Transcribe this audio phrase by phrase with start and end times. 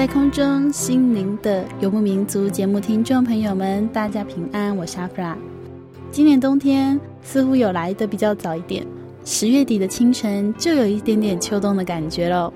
[0.00, 5.36] 在空中，心灵的游牧民族节目听众朋友们，大家平安，我是阿弗拉。
[6.10, 8.82] 今年冬天似乎有来得比较早一点，
[9.26, 12.50] 十月底的清晨就有一点点秋冬的感觉了。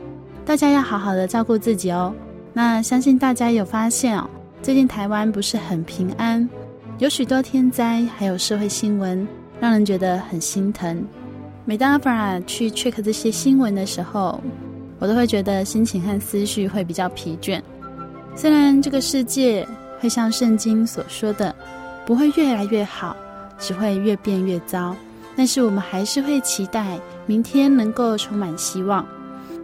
[0.47, 2.15] 大家要好好的照顾自己哦。
[2.55, 4.27] 那相信大家有发现哦，
[4.63, 6.49] 最近台湾不是很平安，
[6.97, 9.29] 有许多天灾，还有社会新闻，
[9.61, 11.05] 让人觉得很心疼。
[11.67, 14.43] 每当阿弗拉去 check 这些新闻的时候，
[14.99, 17.61] 我都会觉得心情和思绪会比较疲倦。
[18.37, 19.67] 虽然这个世界
[20.01, 21.55] 会像圣经所说的，
[22.05, 23.17] 不会越来越好，
[23.59, 24.95] 只会越变越糟，
[25.37, 29.07] 但是我们还是会期待明天能够充满希望。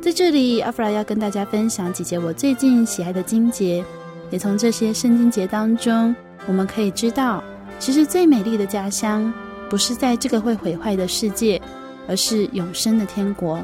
[0.00, 3.84] 在这里，阿弗拉要跟大家分享几节我最近喜爱的经节，
[4.30, 6.14] 也从这些圣经节当中，
[6.46, 7.42] 我们可以知道，
[7.78, 9.32] 其实最美丽的家乡
[9.68, 11.60] 不是在这个会毁坏的世界，
[12.08, 13.62] 而是永生的天国。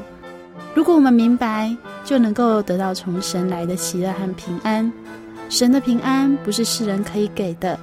[0.77, 4.93] 如果我们明白，就能够得到从神来的喜乐和平安。
[5.49, 7.79] 神的平安不是世人可以给的，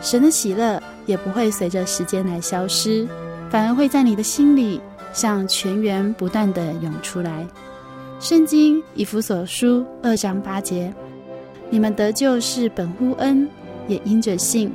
[0.00, 3.06] 神的喜乐也不会随着时间来消失，
[3.50, 4.80] 反而会在你的心里
[5.12, 7.46] 像泉源不断地涌出来。
[8.18, 10.90] 圣经以弗所书二章八节：
[11.68, 13.46] 你们得救是本乎恩，
[13.86, 14.72] 也因着信。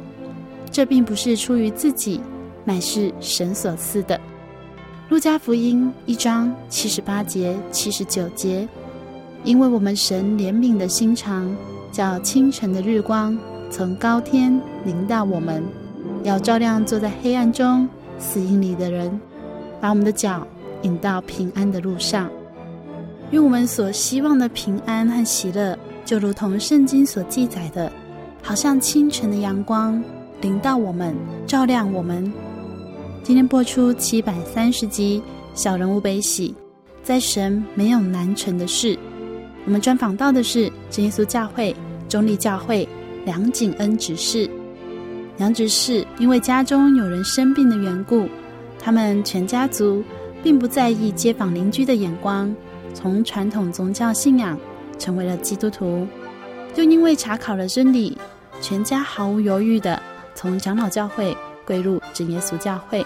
[0.70, 2.22] 这并不是出于自己，
[2.64, 4.22] 乃是神所赐的。
[5.10, 8.68] 路加福音一章七十八节、七十九节，
[9.46, 11.56] 因为我们神怜悯的心肠，
[11.94, 13.38] 叫清晨的日光
[13.72, 15.64] 从高天临到我们，
[16.24, 17.88] 要照亮坐在黑暗中
[18.20, 19.18] 死荫里的人，
[19.80, 20.46] 把我们的脚
[20.82, 22.30] 引到平安的路上。
[23.32, 27.90] 用我们所希望的平安和喜乐，就如同圣经所记载的，
[28.44, 30.04] 好像清晨的阳光
[30.42, 32.30] 临到我们，照亮我们。
[33.24, 35.22] 今天播出七百三十集
[35.60, 36.50] 《小人物悲喜》，
[37.04, 38.98] 在神没有难成的事。
[39.66, 41.76] 我们专访到的是真耶稣教会
[42.08, 42.88] 中立教会
[43.26, 44.50] 梁景恩执事。
[45.38, 48.28] 梁执事因为家中有人生病的缘故，
[48.80, 50.04] 他们全家族
[50.42, 52.54] 并不在意街坊邻居的眼光，
[52.94, 54.58] 从传统宗教信仰
[54.98, 56.08] 成为了基督徒。
[56.74, 58.18] 就因为查考了真理，
[58.62, 60.02] 全家毫无犹豫地
[60.34, 61.36] 从长老教会
[61.68, 63.06] 归入真耶稣教会。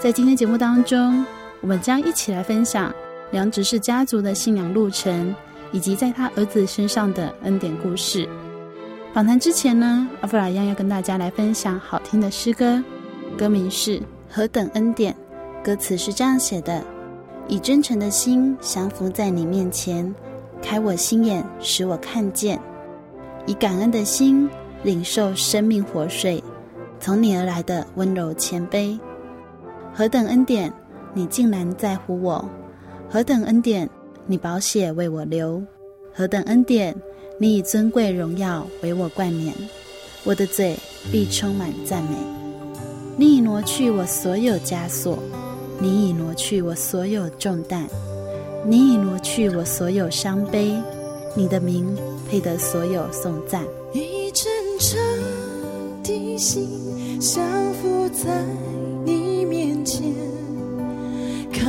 [0.00, 1.24] 在今天节目当中，
[1.60, 2.92] 我们将一起来分享
[3.30, 5.34] 梁执事家族的信仰路程，
[5.72, 8.28] 以及在他儿子身上的恩典故事。
[9.14, 12.82] 访谈之前呢，阿弗拉一样要跟大家来分享好听的诗歌，
[13.38, 13.98] 歌名是
[14.28, 15.14] 《何等恩典》，
[15.64, 16.84] 歌词是这样写的：
[17.48, 20.14] 以真诚的心降服在你面前，
[20.60, 22.58] 开我心眼，使我看见；
[23.46, 24.48] 以感恩的心
[24.82, 26.44] 领受生命活水，
[27.06, 28.98] 从你而来的温柔谦卑。
[29.94, 30.72] 何等恩典，
[31.14, 32.44] 你竟然在乎我；
[33.08, 33.88] 何等恩典，
[34.26, 35.62] 你宝血为我流；
[36.12, 36.92] 何等恩典，
[37.38, 39.54] 你以尊贵荣耀为我冠冕。
[40.24, 40.76] 我的嘴
[41.12, 42.16] 必充满赞美。
[43.16, 45.16] 你已挪去我所有枷锁，
[45.78, 47.86] 你已挪去我所有重担，
[48.64, 50.74] 你已挪去我所有伤悲。
[51.36, 51.96] 你的名
[52.28, 53.62] 配得所有颂赞。
[56.38, 56.68] 心
[57.18, 57.42] 降
[57.74, 58.44] 服在
[59.04, 60.12] 你面前，
[61.50, 61.64] 开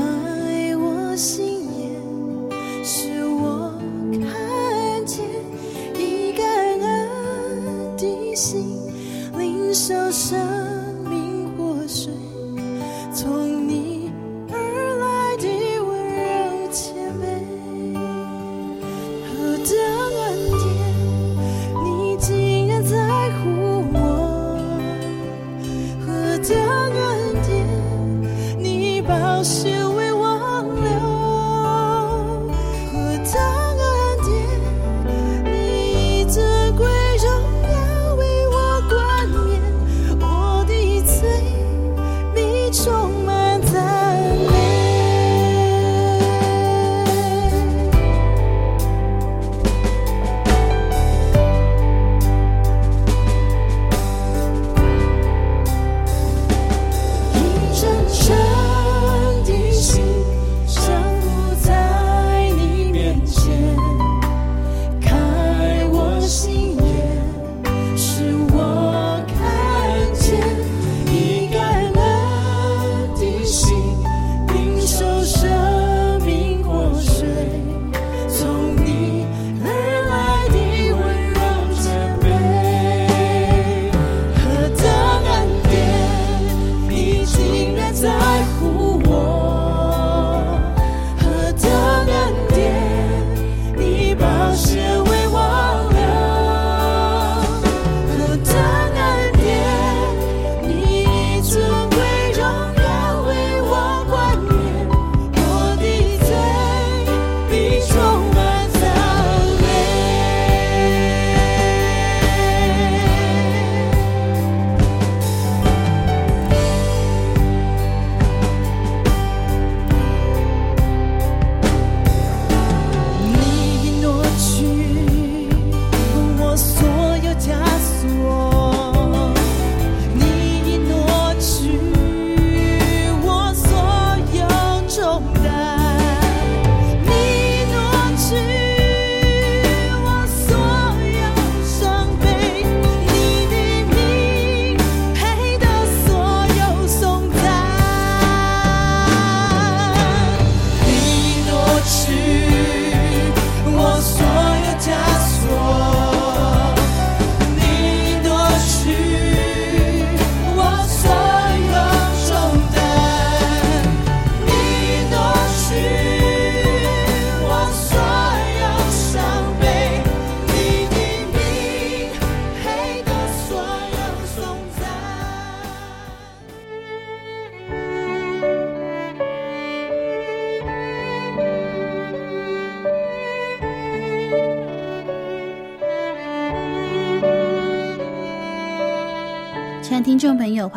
[0.75, 1.91] 我心眼，
[2.83, 3.71] 使我
[4.11, 5.25] 看见，
[5.97, 8.77] 一个人的心，
[9.37, 10.37] 灵受伤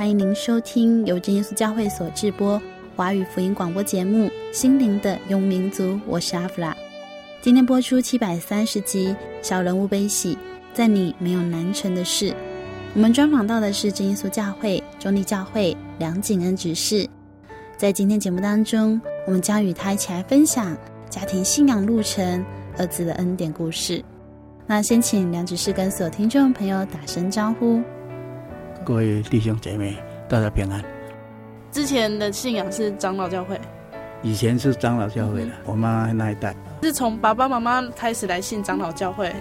[0.01, 2.59] 欢迎您收听由真耶稣教会所制播
[2.97, 6.75] 华语福音广播节目《心灵的游民族》，我是阿弗拉。
[7.43, 9.09] 今天播出七百三十集
[9.43, 10.35] 《小人物悲喜》，
[10.73, 12.35] 在你没有难成的事。
[12.95, 17.07] 我们专访到的是真耶稣教会中立教会梁景恩执事。
[17.77, 20.75] 在今天节目当中，我们将与他一起来分享
[21.11, 22.43] 家庭信仰路程、
[22.79, 24.03] 儿子的恩典故事。
[24.67, 27.83] 那先请梁执事跟所有听众朋友打声招呼。
[28.91, 29.97] 各位弟兄姐妹，
[30.29, 30.85] 大家平安。
[31.71, 33.57] 之前的信仰是长老教会，
[34.21, 39.33] 以前是长老教会的，嗯、我妈那一代是从爸爸妈妈开始来信长老教会。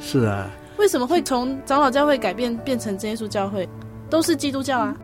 [0.00, 3.68] 是啊，为什么会从长老教会改变变成真耶稣教会？
[4.10, 4.96] 都是基督教啊。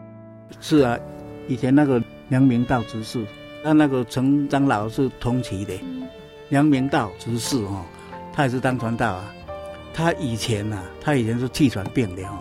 [0.61, 0.99] 是啊，
[1.47, 3.25] 以前那个梁明道执事，
[3.62, 5.75] 他那个陈长老是同期的。
[5.80, 6.02] 嗯、
[6.49, 7.85] 梁明道执事哦，
[8.32, 9.32] 他也是当传道啊。
[9.94, 12.38] 他以前呐、啊，他以前是气喘病的哦。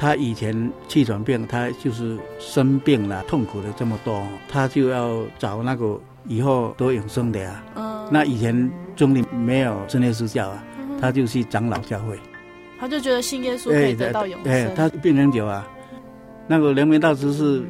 [0.00, 7.76] 他以前气喘病，他就是生病了，痛苦的这么多，他就要找那个以后多永生的呀、啊。
[7.76, 8.08] 嗯。
[8.10, 12.18] 那以前中里没有真耶稣教啊，嗯、他就去长老教会。
[12.78, 14.50] 他就觉得信耶稣可以得到永生。
[14.50, 15.68] 哎，他病很久啊。
[16.46, 17.62] 那个梁明道执事，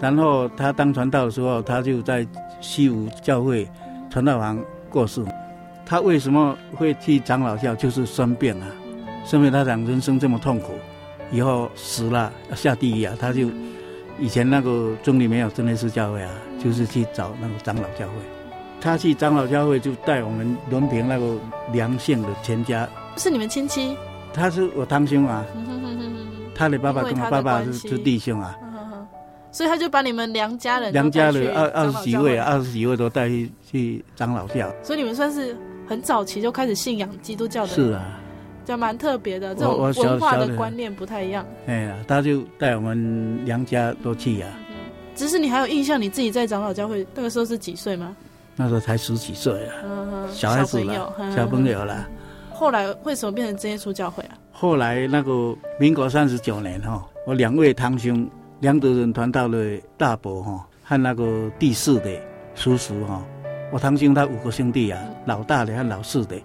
[0.00, 2.24] 然后他当传道的时候，他就在
[2.60, 3.68] 西湖教会
[4.08, 4.56] 传道房
[4.88, 5.24] 过世。
[5.84, 7.74] 他为什么会去长老教？
[7.74, 8.68] 就是生病啊，
[9.24, 10.72] 生病他讲人生这么痛苦。
[11.34, 13.16] 以后死了要下地狱啊！
[13.18, 13.48] 他就
[14.20, 16.30] 以前那个中里没有真耶稣教会啊，
[16.62, 18.14] 就是去找那个长老教会。
[18.80, 21.36] 他去长老教会就带我们伦平那个
[21.72, 22.88] 梁姓的全家。
[23.16, 23.96] 是你们亲戚？
[24.32, 25.44] 他是我堂兄啊。
[26.54, 28.56] 他的爸爸跟我爸爸是是弟兄啊。
[29.50, 34.72] 所以他就把你们梁家人梁家的二二十几位啊，二十几位都带去去长老教。
[34.84, 35.56] 所以你们算是
[35.88, 37.68] 很早期就开始信仰基督教的。
[37.68, 38.20] 是啊。
[38.66, 41.44] 这蛮特别的，这种文化的观念不太一样。
[41.66, 44.58] 哎呀，他就带我们娘家都去呀、啊。
[45.14, 48.16] 只是你还有印象，你自己在长老教会那个时候是几岁吗？
[48.56, 52.08] 那时候才十几岁啊，嗯、小孩子了，小朋友了。
[52.52, 54.38] 后来为什么变成真耶稣教会啊？
[54.52, 58.28] 后来那个民国三十九年哈，我两位堂兄
[58.60, 62.10] 梁德仁传道的大伯哈，和那个第四的
[62.54, 63.20] 叔叔哈，
[63.72, 66.36] 我堂兄他五个兄弟啊，老大的和老四的，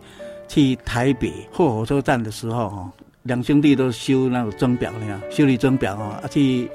[0.50, 2.92] 去台北后火车站的时候哈，
[3.24, 6.70] 两兄弟都修那个钟表呢，修理钟表啊，去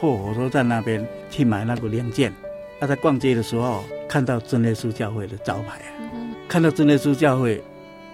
[0.00, 2.32] 后火车站那边去买那个零件。
[2.80, 5.94] 他在逛街的时候看到真耶稣教会的招牌啊，
[6.48, 7.62] 看到真耶稣教会，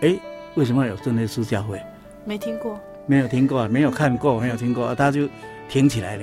[0.02, 0.14] 哎。
[0.56, 1.82] 为什么有真耶稣教会？
[2.24, 5.28] 没听过，没有听过，没有看过，没有听过，他就
[5.68, 6.22] 挺起来了。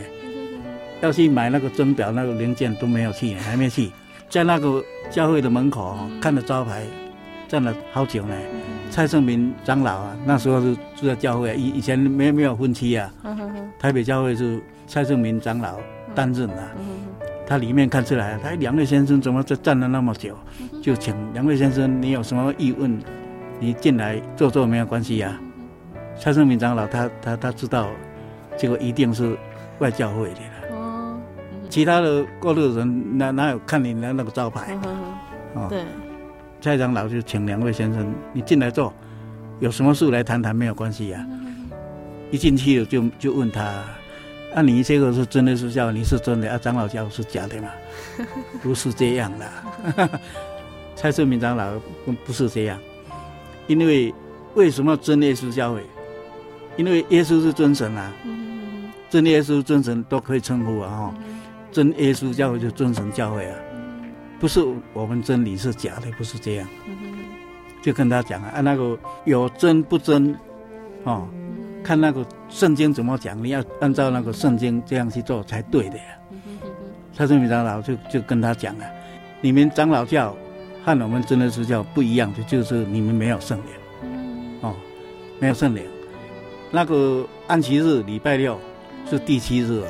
[1.01, 3.91] 要去买那个钟表那个零件都没有去，还没去，
[4.29, 6.85] 在那个教会的门口看着招牌，
[7.51, 8.33] 站了好久呢。
[8.89, 13.11] 蔡胜明长老啊，那时候是住在教会，以以前没没有分期啊。
[13.77, 15.77] 台北教会是蔡胜明长老
[16.15, 16.63] 担任的，
[17.45, 20.33] 他里面看出来，他两位先生怎么在站了那么久？
[20.81, 22.97] 就请两位先生，你有什么疑问？
[23.59, 25.35] 你进来坐坐没有关系呀、啊，
[26.17, 27.89] 蔡胜明长老他他他知道，
[28.57, 29.37] 这个一定是
[29.79, 30.75] 外教会的了。
[30.77, 31.19] 哦，
[31.69, 34.73] 其他的过路人哪哪有看你的那个招牌？
[35.53, 35.83] 哦，对，
[36.61, 38.93] 蔡长老就请两位先生，你进来坐，
[39.59, 41.25] 有什么事来谈谈没有关系呀、啊。
[42.29, 43.61] 一进去了就就问他，
[44.53, 46.57] 啊，你这个是真的是教，你是真的啊？
[46.59, 47.69] 长老教是假的嘛？
[48.61, 50.09] 不是这样的，
[50.95, 51.71] 蔡胜明长老
[52.05, 52.79] 不不是这样。
[53.67, 54.13] 因为
[54.53, 55.81] 为什么真耶稣教会？
[56.77, 58.11] 因为耶稣是真神啊，
[59.09, 61.15] 真耶稣真神都可以称呼啊哈，
[61.71, 63.57] 真耶稣教会就真神教会啊，
[64.41, 64.59] 不是
[64.91, 66.67] 我们真理是假的，不是这样，
[67.81, 70.35] 就跟他讲啊，那个有真不真，
[71.03, 71.29] 哦，
[71.83, 75.97] 看那个圣经怎么讲，你要按照那个圣经这样去做才对的。
[75.97, 76.03] 呀。
[77.13, 78.85] 蔡胜明长老就就跟他讲啊，
[79.39, 80.35] 你们长老教。
[80.83, 83.65] 和我们真的是教不一样的就是你们没有圣灵，
[84.61, 84.73] 哦，
[85.39, 85.83] 没有圣灵。
[86.71, 88.59] 那个安息日礼拜六
[89.07, 89.89] 是第七日啊，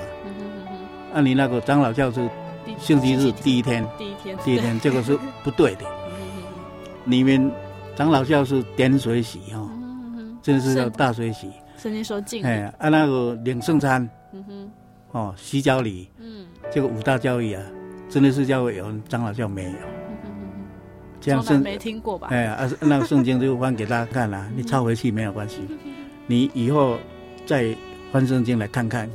[1.14, 2.30] 按你那个长老教是
[2.80, 5.86] 星期日第一天，第一天，第一天，这个是不对的。
[7.04, 7.52] 你们
[7.96, 9.70] 长老教是点水洗哈，
[10.42, 11.50] 真的是叫大水洗。
[11.78, 12.46] 圣经说敬。
[12.46, 14.72] 哎，啊那个领圣餐，嗯哼
[15.12, 17.64] 哦，洗脚礼，嗯，这个五大教义啊，
[18.10, 19.72] 真的是教会有，长老教没有。
[21.20, 22.28] 这样圣没听过吧？
[22.32, 25.60] 哎呀，啊，那个圣经就翻给大家看了， 你抄回去没有关系。
[26.28, 26.98] 你以后
[27.46, 27.76] 再
[28.12, 29.10] 翻圣经来看看，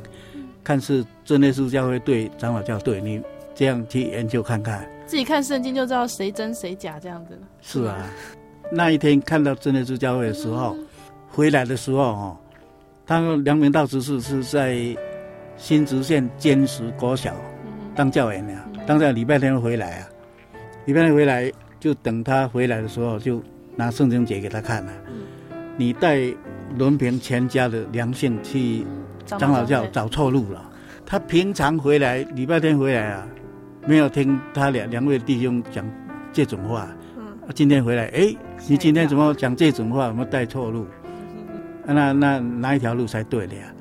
[0.63, 3.21] 看是真的是教会对，长老教对，你
[3.57, 4.87] 这样去研究看看。
[5.05, 7.37] 自己看圣经就知道谁真谁假这样子。
[7.61, 7.97] 是啊，
[8.71, 10.77] 那一天看到真耶稣教会的时候，
[11.27, 12.37] 回来的时候哦，
[13.05, 14.77] 他说梁明道执事是在
[15.57, 17.35] 新竹县尖石国小
[17.95, 20.07] 当教员呀，当在礼拜天回来啊，
[20.85, 21.51] 礼拜天回来。
[21.79, 23.39] 就等他回来的时候，就
[23.75, 24.91] 拿圣经节给他看了。
[25.77, 26.19] 你带
[26.75, 28.83] 伦平全家的良性去
[29.27, 30.67] 长老教找错路了。
[31.05, 33.27] 他平常回来礼拜天回来啊，
[33.87, 35.83] 没有听他两两位弟兄讲
[36.33, 36.87] 这种话。
[37.55, 38.35] 今天回来，哎，
[38.67, 40.07] 你今天怎么讲这种话？
[40.07, 40.85] 有没有带错路？
[41.85, 43.73] 那那哪一条路才对的呀？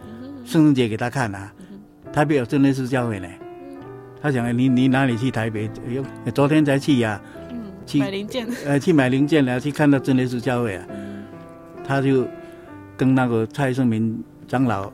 [0.44, 1.52] 圣经节给他看啊，
[2.12, 3.26] 台北有真耶稣教会呢。
[4.22, 5.68] 他讲，你你哪里去台北？
[6.24, 7.20] 哎，昨天才去呀。
[7.84, 10.84] 去买零件，呃，去买零件了，去看到真耶稣教会啊，
[11.84, 12.26] 他就
[12.96, 14.92] 跟那个蔡胜明长老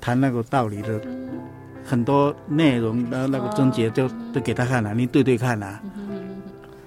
[0.00, 1.00] 谈那个道理的
[1.84, 5.80] 很多内容，然后那个章节就都给他看了，你对对看啊。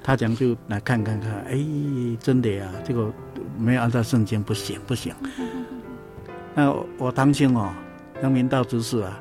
[0.03, 1.57] 他讲就来看看看，哎，
[2.19, 3.11] 真的呀，这个
[3.57, 5.13] 没有按照圣经不行不行。
[6.53, 7.73] 那我堂兄哦，
[8.21, 9.19] 杨明道执事啊，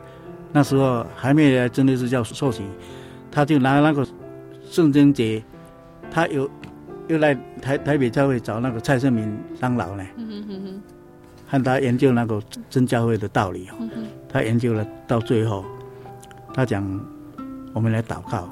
[0.53, 2.63] 那时候还没来真的是叫受洗，
[3.31, 4.07] 他就拿那个
[4.71, 5.43] 圣经节。
[6.11, 6.49] 他有
[7.09, 10.05] 又来台台北教会找那个蔡胜明长老呢，
[11.55, 13.75] 和他研究那个真教会的道理哦。
[14.29, 15.65] 他研究了到最后，
[16.53, 16.83] 他讲
[17.73, 18.49] 我们来祷告。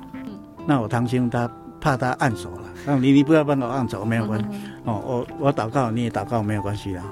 [0.65, 4.47] 那我堂兄他怕他按手了，那你你不要帮我按手没有关系
[4.85, 7.05] 哦，我我祷告你也祷告没有关系啊。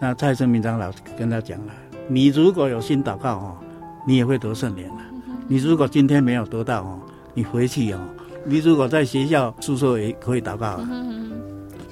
[0.00, 1.72] 那蔡胜明长老跟他讲了，
[2.08, 3.56] 你如果有心祷告哦，
[4.06, 5.02] 你也会得圣灵了。
[5.46, 6.98] 你如果今天没有得到哦，
[7.34, 8.00] 你回去哦。
[8.44, 10.88] 你如果在学校宿舍也可以祷告啊。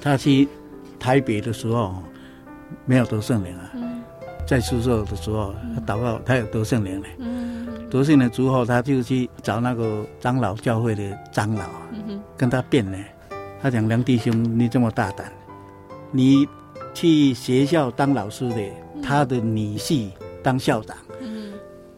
[0.01, 0.47] 他去
[0.97, 2.01] 台北的时候
[2.85, 3.71] 没有得圣灵啊，
[4.45, 7.07] 在宿舍的时候他祷告，他有得圣灵呢。
[7.89, 11.87] 得圣灵之后，他就去找那个长老教会的长老啊，
[12.35, 12.97] 跟他辩呢。
[13.61, 15.31] 他讲梁弟兄，你这么大胆，
[16.11, 16.47] 你
[16.93, 18.61] 去学校当老师的，
[19.01, 20.09] 他的女婿
[20.43, 20.95] 当校长。
[21.21, 21.53] 嗯，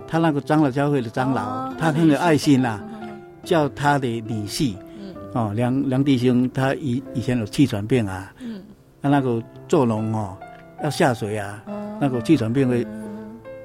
[0.08, 3.10] 他那个长老教会的长老，哦、他很有爱心呐、啊，嗯、
[3.44, 4.76] 叫他的女婿。
[5.00, 8.32] 嗯，哦，梁梁弟兄，他以以前有气喘病啊。
[8.40, 8.62] 嗯，
[9.02, 10.38] 他那个做农哦，
[10.84, 12.86] 要下水啊，哦、那个气喘病会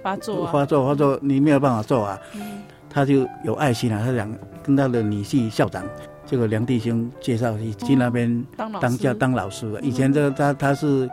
[0.02, 2.18] 发作、啊、发作发作，你没有办法做啊。
[2.34, 5.84] 嗯，他就有爱心啊，他想跟他的女婿校长。
[6.26, 8.44] 这个梁弟兄介绍去去那边
[8.80, 11.08] 当教当老师，以前这个他他是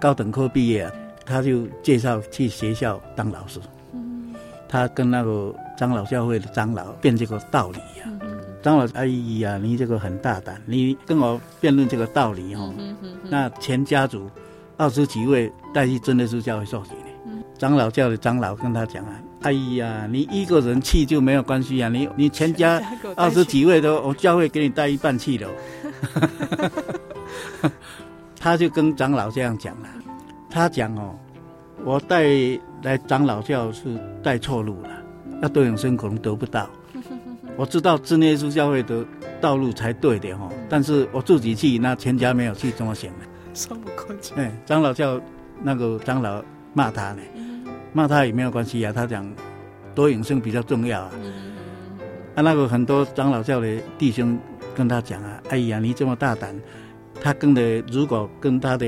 [0.00, 0.90] 高等科毕业，
[1.26, 3.60] 他就介绍去学校当老师。
[4.66, 8.10] 他跟那个长老教会的长老辩这个道理呀。
[8.62, 12.72] 长老阿姨呀，你这个很大胆，你跟我辩论这个道理哦。
[13.28, 14.30] 那全家族
[14.76, 17.42] 二十几位带去真耶稣教会受洗呢。
[17.58, 19.20] 长老教的长老跟他讲啊。
[19.42, 21.90] 哎呀，你一个人去就没有关系啊！
[21.90, 22.82] 你你全家
[23.14, 25.50] 二十几位都，我教会给你带一半去了。
[28.40, 29.88] 他就跟长老这样讲了，
[30.48, 31.14] 他讲哦，
[31.84, 32.24] 我带
[32.82, 34.88] 来长老教是带错路了，
[35.42, 36.66] 要得永生可能得不到。
[37.56, 39.04] 我知道真耶稣教会的
[39.42, 43.26] 道路才对的哦，但是我自己去，那全家没有去，怎么行呢？
[43.54, 44.34] 说不过去。
[44.34, 45.20] 哎，长老教
[45.62, 47.22] 那个长老骂他呢。
[47.96, 49.24] 骂他也没有关系啊，他讲
[49.94, 51.10] 多永生比较重要啊。
[51.22, 51.32] 嗯、
[52.34, 54.36] 啊，那个很多长老教的弟兄
[54.74, 56.60] 跟他讲啊，哎呀，你这么大胆，
[57.20, 58.84] 他跟的如果跟他的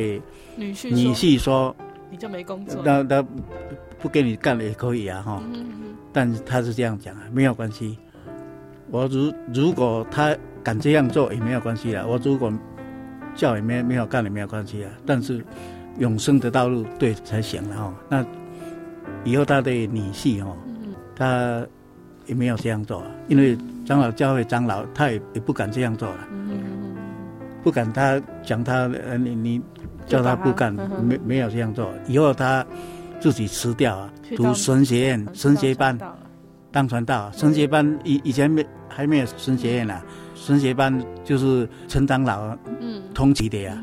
[0.57, 1.73] 女婿女婿说，
[2.11, 3.25] 你就没工作，那那
[4.01, 5.41] 不给你干了也可以啊，哈。
[5.55, 7.97] 嗯、但是他是这样讲啊，没有关系。
[8.91, 12.53] 我如如果他敢这样做也没有关系啊，我如果
[13.37, 14.91] 叫也没没有干也没有关系啊。
[15.07, 15.45] 但是
[15.99, 18.27] 永生的道路对才行了哈，那。
[19.25, 20.57] 以后他的女婿哦，
[21.17, 21.65] 他
[22.27, 26.29] 也没有这样做，因为长老教会长老他也也不敢这样做了，
[27.63, 29.63] 不敢他讲他呃你你
[30.07, 31.93] 叫他不干，没没有这样做。
[32.07, 32.65] 以后他
[33.19, 35.99] 自己辞掉啊，读神学院神学班，
[36.71, 37.31] 当传道。
[37.33, 40.01] 神学班以以前没还没有神学院呢，
[40.47, 42.57] 神学班就是陈长老
[43.13, 43.77] 通缉的呀。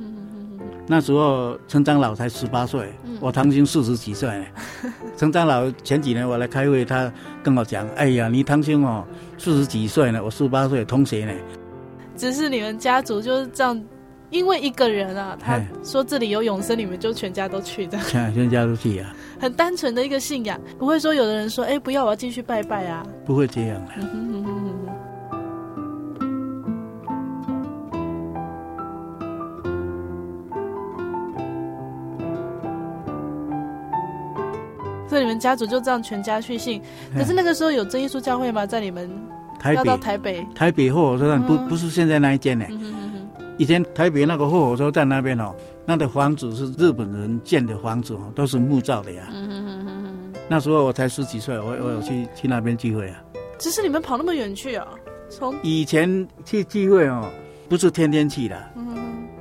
[0.88, 4.30] 那时候陈长老才十八岁，我堂兄四十几岁。
[5.18, 7.12] 陈长老前几年我来开会，他
[7.44, 9.04] 跟我讲：“哎呀，你堂兄哦，
[9.38, 11.34] 四十几岁呢，我十八岁，同学呢。”
[12.16, 13.84] 只是你们家族就是这样，
[14.30, 17.98] 因为一个人啊，他说这里有永生，你们就全家都去的。
[18.08, 19.14] 全 全家都去啊。
[19.38, 23.92] 很单纯的一个信仰，不会说有的人说：“哎，不要，我要继续拜拜啊。”不会这样的。
[35.14, 36.82] 所以你们家族就这样全家去信，
[37.16, 38.66] 可是那个时候有真耶稣教会吗？
[38.66, 39.08] 在你们
[39.76, 42.66] 要到台北，台北货火车站不不是现在那一间呢？
[43.60, 45.54] 以前台北那个货火车站那边哦，
[45.86, 49.22] 那的房子是日本人建的房子哦，都是木造的呀。
[50.48, 53.22] 那时候我才十几岁，我我有去去那边聚会啊。
[53.60, 54.88] 只是你们跑那么远去啊？
[55.30, 57.30] 从以前去聚会哦，
[57.70, 58.60] 不是天天去的，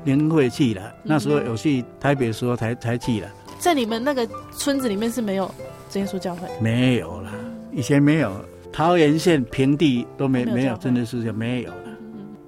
[0.04, 0.94] 年会去的。
[1.02, 3.26] 那时候有去台北的时候才才去的。
[3.62, 5.48] 在你们那个村子里面是没有
[5.88, 7.30] 真耶稣教会，没有了，
[7.70, 8.32] 以前没有，
[8.72, 11.76] 桃园县平地都没没有真的是就没有了。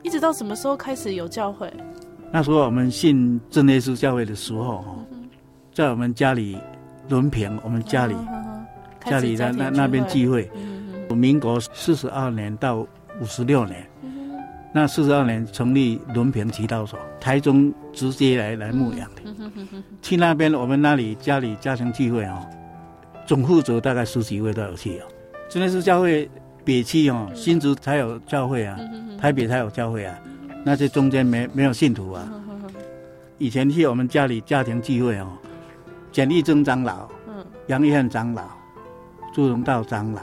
[0.03, 1.73] 一直到什么时候开始有教会？
[2.33, 4.85] 那时候我们信真耶稣教会的时候，
[5.73, 6.59] 在我们家里
[7.09, 8.17] 轮平，我们家里
[9.07, 10.51] 家里在那那边聚会。
[11.15, 12.79] 民国四十二年到
[13.21, 13.89] 五十六年，
[14.77, 19.23] 那四十二年成立伦平祈祷所，台中直接来来牧养的。
[20.03, 22.45] 去那边，我们那里家里家庭聚会哦，
[23.25, 25.05] 总负责大概十几位都有去哦。
[25.49, 26.29] 真的是教会
[26.65, 28.77] 北区哦，新竹才有教会啊，
[29.17, 30.19] 台北才有教会啊，
[30.65, 32.29] 那些中间没没有信徒啊。
[33.39, 35.29] 以前去我们家里家庭聚会哦，
[36.11, 37.09] 简立正长老，
[37.69, 38.43] 杨玉汉长老，
[39.33, 40.21] 朱荣道长老，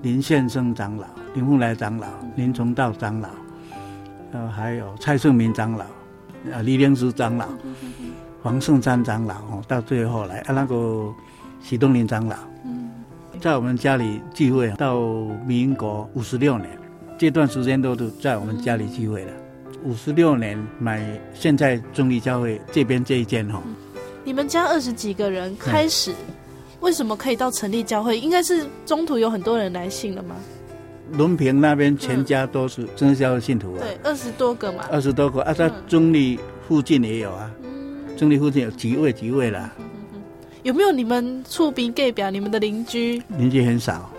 [0.00, 3.28] 林宪生长老，林凤来长老，林崇道长老，
[4.32, 5.84] 呃，还有蔡顺明长老，
[6.52, 7.46] 啊，李灵芝长老。
[8.42, 11.12] 黄圣山长老哦，到最后来啊，那个
[11.60, 12.36] 许东林长老，
[13.40, 15.00] 在我们家里聚会到
[15.44, 16.70] 民国五十六年，
[17.18, 19.32] 这段时间都是在我们家里聚会的。
[19.82, 23.60] 五十六年买现在中立教会这边这一间哈。
[24.22, 26.14] 你们家二十几个人开始，
[26.78, 28.16] 为什么可以到成立教会？
[28.16, 30.36] 应该是中途有很多人来信了吗？
[31.12, 33.80] 伦平那边全家都是真教的信徒啊。
[33.80, 34.84] 对，二十多个嘛。
[34.90, 37.50] 二十多个啊，在中立附近也有啊。
[38.16, 39.72] 中立附近有几位几位啦？
[40.62, 43.22] 有没有你们厝边隔表你们的邻居？
[43.38, 44.10] 邻居很少。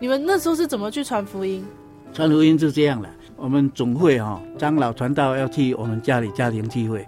[0.00, 1.64] 你们那时候是怎么去传福音？
[2.12, 7.06] 传福音是这样的，我们总会哈、哦、长老传道要去我们家里家庭聚会，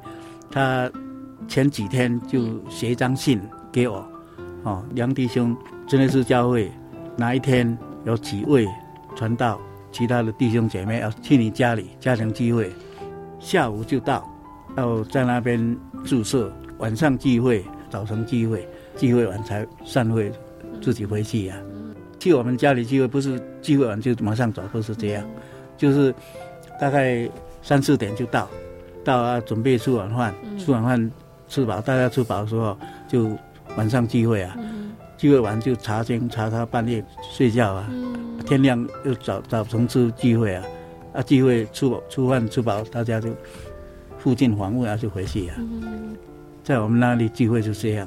[0.51, 0.91] 他
[1.49, 4.07] 前几天就写一张信给我，
[4.65, 6.71] 哦，梁弟兄真的是教会
[7.17, 8.67] 哪一天有几位
[9.17, 12.71] 传道，其他的弟兄姐妹要去你家里家庭聚会，
[13.41, 14.25] 下午就到，
[14.77, 16.49] 要在那边住宿，
[16.79, 20.31] 晚上聚会，早晨聚会，聚会完才散会，
[20.81, 21.57] 自己回去呀、
[22.21, 25.25] 去我们家里聚会不是聚会完就马上走，不是这样，
[25.77, 26.15] 就是
[26.81, 27.29] 大概
[27.63, 28.49] 三四点就到，
[29.03, 31.11] 到啊准备吃晚饭，吃晚饭。
[31.49, 32.77] 吃饱，大家吃饱的时候
[33.07, 33.31] 就
[33.77, 34.57] 晚上聚会啊，
[35.17, 37.03] 聚会完就查经查到半夜
[37.33, 40.65] 睡觉啊，嗯、天亮又早早晨吃聚会啊，
[41.15, 43.31] 啊聚会吃饱吃饭吃饱，大家就
[44.19, 46.17] 附近访问啊就回去啊，嗯、
[46.63, 48.07] 在我们那里聚会就这样。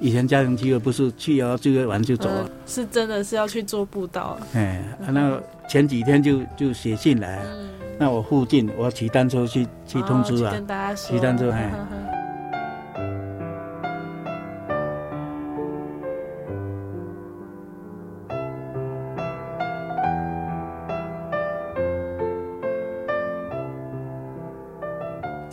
[0.00, 2.28] 以前家庭聚会不是去啊聚会完就走
[2.66, 4.38] 是真的是要去做布道。
[4.52, 10.54] 哎，啊、那前几天就就写信来，嗯、那我附近我骑单车去去通知啊，
[10.94, 11.72] 骑单车哎。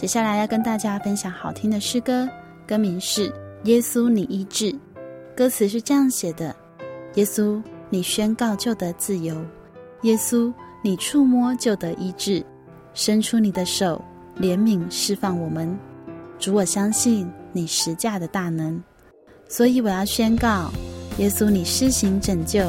[0.05, 2.29] 接下来要跟大家分享好听的诗歌，
[2.67, 3.27] 歌名是
[3.63, 4.71] 《耶稣你医治》，
[5.35, 6.55] 歌词是这样写的：
[7.15, 9.35] 耶稣，你宣告就得自由；
[10.03, 12.45] 耶稣，你触摸就得医治，
[12.93, 13.99] 伸出你的手，
[14.39, 15.75] 怜悯释放我们。
[16.37, 18.79] 主，我相信你十架的大能，
[19.49, 20.71] 所以我要宣告：
[21.17, 22.61] 耶稣，你施行拯救；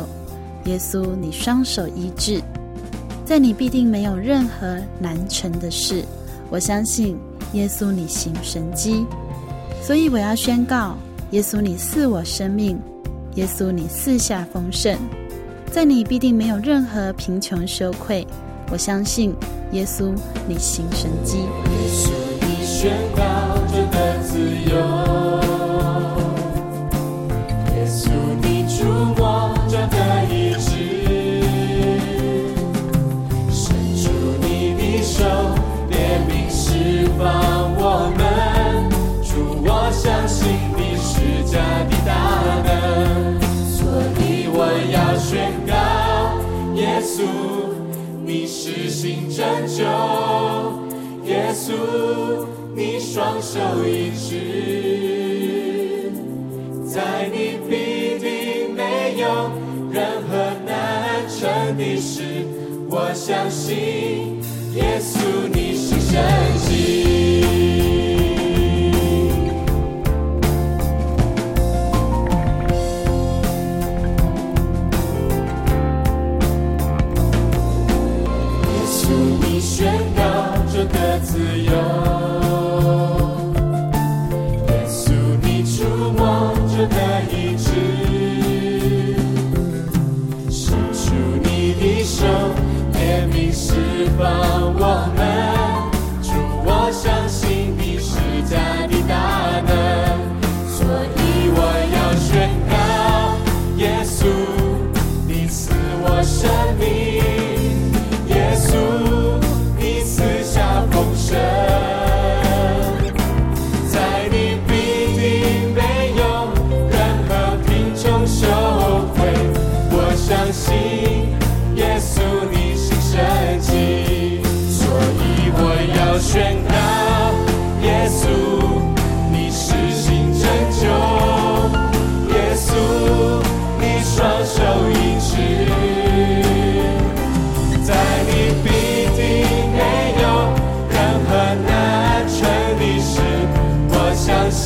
[0.64, 2.40] 耶稣，你双手医治，
[3.26, 6.02] 在你必定没有任何难成的事。
[6.48, 7.18] 我相信
[7.52, 9.06] 耶稣，你行神迹，
[9.82, 10.96] 所以我要宣告：
[11.30, 12.76] 耶稣，你赐我生命；
[13.36, 14.96] 耶稣，你赐下丰盛，
[15.70, 18.26] 在你必定没有任何贫穷羞愧。
[18.70, 19.34] 我相信
[19.72, 20.12] 耶稣，
[20.48, 21.38] 你行神迹。
[21.38, 21.46] 耶
[21.88, 23.22] 稣，你宣告
[23.72, 24.95] 真的自由；
[42.06, 42.12] 大
[42.64, 43.82] 能，所
[44.20, 44.58] 以我
[44.92, 45.74] 要宣告：
[46.76, 47.20] 耶稣，
[48.24, 49.82] 你施行拯救；
[51.24, 51.74] 耶稣，
[52.76, 56.12] 你双手医治，
[56.86, 59.50] 在你必定没有
[59.90, 62.22] 任何难成的事。
[62.88, 64.40] 我相信
[64.74, 66.22] 耶稣，你是神。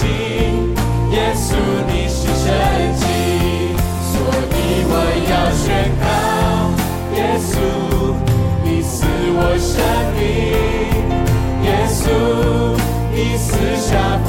[0.07, 1.55] 耶稣，
[1.89, 2.47] 你是神
[2.97, 3.05] 迹，
[4.11, 4.13] 所
[4.53, 4.55] 以
[4.89, 4.93] 我
[5.31, 5.65] 要宣
[6.01, 6.05] 告：
[7.17, 7.53] 耶稣，
[8.65, 9.73] 你赐我生
[10.17, 10.21] 命。
[11.65, 12.03] 耶稣，
[13.13, 13.89] 你赐下
[14.27, 14.29] 丰。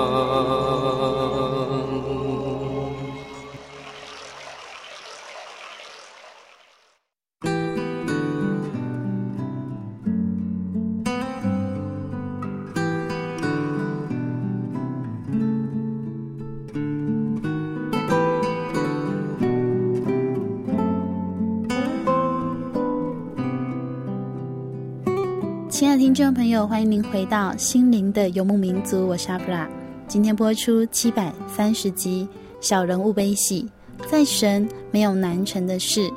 [26.51, 29.67] 友，欢迎您回到《心灵的游牧民族》，我是阿布拉。
[30.05, 32.27] 今天播出七百三十集
[32.59, 33.65] 《小人物悲喜》，
[34.09, 36.11] 在神没有难成的事。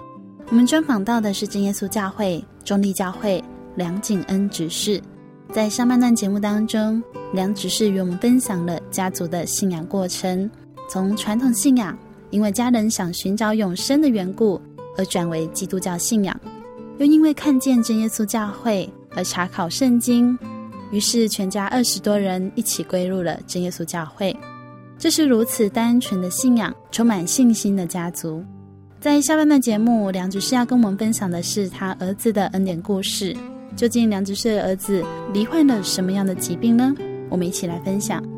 [0.48, 3.42] 我们专访到的是真耶稣教会中立教会
[3.76, 5.00] 梁景恩执事。
[5.52, 7.00] 在上半段节目当中，
[7.32, 10.50] 梁执事与我们分享了家族的信仰过程，
[10.90, 11.96] 从传统信仰
[12.30, 14.60] 因为家人想寻找永生的缘故
[14.98, 16.38] 而转为基督教信仰，
[16.98, 18.92] 又因为看见真耶稣教会。
[19.14, 20.38] 而查考圣经，
[20.90, 24.36] 于是全家二十多人一起归入了真耶稣教会。
[24.98, 28.44] 这是如此单纯的信仰，充满信心的家族。
[29.00, 33.36] 在下半段节目，梁执事要跟我们分享的是他儿子的恩典故事。
[33.76, 36.94] 究竟梁执事的儿子罹患了什么样的疾病呢？
[37.28, 38.33] 我们一起来分享。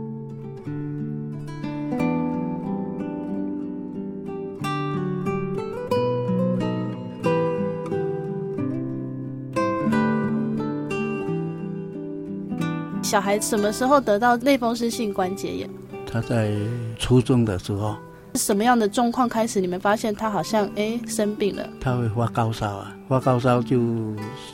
[13.06, 15.70] 小孩什么时候得到类风湿性关节炎？
[16.10, 16.52] 他在
[16.98, 17.96] 初中的时候。
[18.34, 19.60] 什么样的状况开始？
[19.60, 21.64] 你们发现他好像哎生病了？
[21.80, 23.80] 他会发高烧啊，发高烧就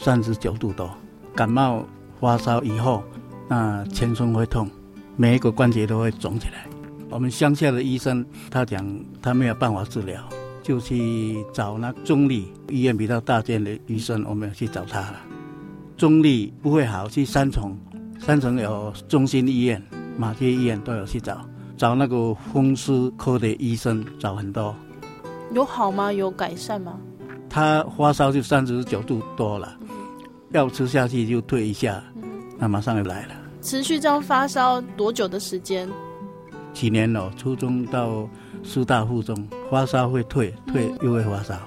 [0.03, 0.91] 三十九度多。
[1.35, 1.83] 感冒
[2.21, 3.03] 发烧以后，
[3.49, 4.69] 那全身会痛，
[5.17, 6.67] 每一个关节都会肿起来。
[7.09, 8.87] 我们乡下的医生他讲
[9.23, 10.23] 他没有办法治疗，
[10.63, 15.17] 就去找那中立医院比较大间的医生，我们要去找他了。
[15.97, 17.75] 中立不会好，去三重。
[18.25, 19.83] 三重有中心医院、
[20.17, 21.45] 马街医院都有去找，
[21.77, 24.73] 找那个风湿科的医生找很多，
[25.53, 26.13] 有好吗？
[26.13, 26.97] 有改善吗？
[27.51, 29.77] 他发烧就三十九度多了，
[30.53, 32.01] 药吃下去就退一下，
[32.59, 33.35] 那马上就来了。
[33.61, 35.89] 持续这样发烧多久的时间？
[36.73, 38.29] 几年了，初中到
[38.63, 39.37] 师大附中，
[39.69, 41.59] 发烧会退，退又会发烧。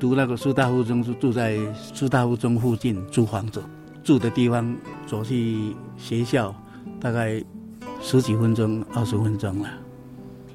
[0.00, 1.58] 读那个师大附中是住在
[1.92, 3.62] 师大附中附近租房子。
[4.02, 6.54] 住的地方走去学校，
[7.00, 7.42] 大概
[8.00, 9.68] 十几分钟、二十分钟了。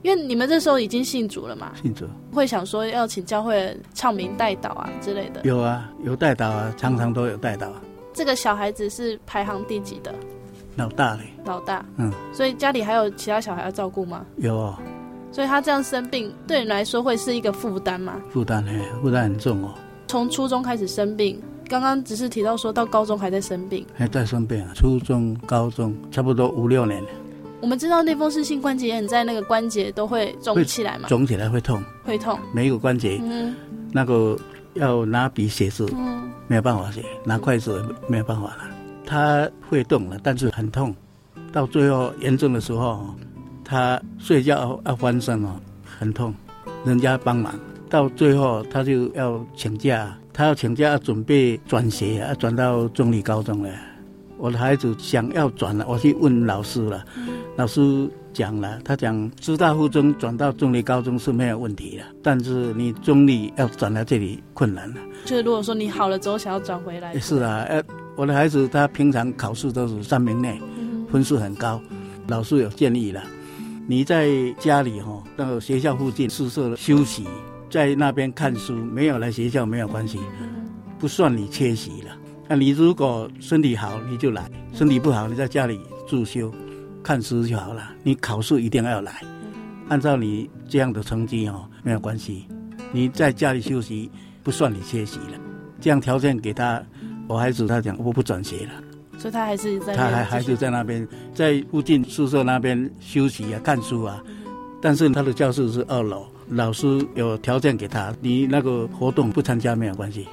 [0.03, 1.71] 因为你们这时候已经信主了嘛？
[1.81, 5.41] 信主会想说要请教会唱名代祷啊之类的。
[5.43, 7.67] 有啊，有代祷啊，常常都有代祷。
[8.13, 10.13] 这个小孩子是排行第几的？
[10.75, 11.23] 老大嘞。
[11.45, 11.83] 老大。
[11.97, 12.11] 嗯。
[12.31, 14.25] 所以家里还有其他小孩要照顾吗？
[14.37, 14.75] 有哦。
[15.31, 18.21] 所以他这样生病，对你来说会是一个负担吗？
[18.29, 19.73] 负担哎，负担很重哦。
[20.07, 24.71] 从初中开始生病，刚刚只是提到说到高中还在生病，还在生病啊。
[24.73, 27.03] 初中、高中差不多五六年。
[27.59, 31.09] 我们知道类风湿性关节炎在那个关节都会肿起来嘛？
[31.09, 32.37] 肿起来会痛，会痛。
[32.53, 33.55] 每一个关节，嗯，
[33.91, 34.37] 那个
[34.75, 38.59] 要拿笔写字，嗯，没有办法写，拿筷子也没有办法了。
[39.05, 40.95] 他会动了，但是很痛。
[41.51, 43.05] 到最后严重的时候，
[43.63, 46.33] 他睡觉要翻身哦，很痛，
[46.85, 47.53] 人家帮忙。
[47.89, 53.71] 到最后他就要请假，他要请假要准备转学，要转到中坜高中了。
[54.37, 57.03] 我的孩子想要转了，我去问老师了，
[57.55, 64.97] 老师讲了，他讲师大附中转到中坜高中是没有问题的，但是你中立要转到这里困难了。
[65.25, 67.83] 就是如果说你好了之后想要转回来，是啊，呃，
[68.15, 70.61] 我的孩子他平常考试都是三名内，
[71.11, 71.81] 分数很高，
[72.27, 73.23] 老师有建议了，
[73.87, 77.25] 你在家里哈，到学校附近宿舍休息，
[77.69, 80.19] 在那边看书，没有来学校没有关系，
[80.97, 82.17] 不算你缺席了。
[82.47, 86.51] 那你如果身体好，你就来；身体不好，你在家里住休，
[87.03, 87.91] 看书就好了。
[88.03, 89.21] 你考试一定要来，
[89.89, 92.47] 按照你这样的成绩哦，没有关系。
[92.93, 94.09] 你在家里休息，
[94.43, 95.33] 不算你缺席了。
[95.81, 96.81] 这样条件给他，
[97.27, 98.71] 我孩子他讲我不转学了，
[99.19, 104.23] 所以他还是在他还还是在那边，在附近宿舍那边休息啊，看书啊。
[104.81, 110.27] 但是他的教室是二楼，老师有条件给他，你那个活动不参加没有关系，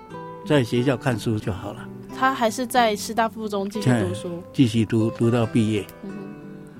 [0.47, 1.89] 在学校看书就好了。
[2.17, 5.85] 他还是在师大附中继续读书，继续读读到毕业。
[6.05, 6.11] 嗯，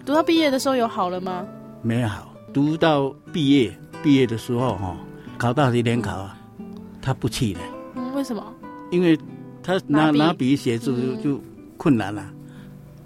[0.07, 1.45] 读到毕业的时候有好了吗？
[1.83, 4.97] 没有好，读到毕业，毕业的时候哈，
[5.37, 6.39] 考大学联考啊，
[7.03, 7.61] 他不去了。
[7.97, 8.43] 嗯，为什么？
[8.93, 9.19] 因为
[9.63, 11.41] 他拿拿笔写字就就
[11.77, 12.23] 困难了。
[12.23, 12.57] 嗯，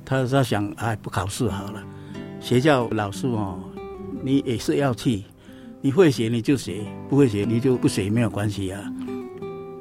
[0.05, 1.83] 他他想哎，不考试好了。
[2.41, 3.59] 学校老师哦，
[4.23, 5.25] 你也是要去，
[5.81, 8.83] 你会写你就写，不会写你就不写，没有关系啊。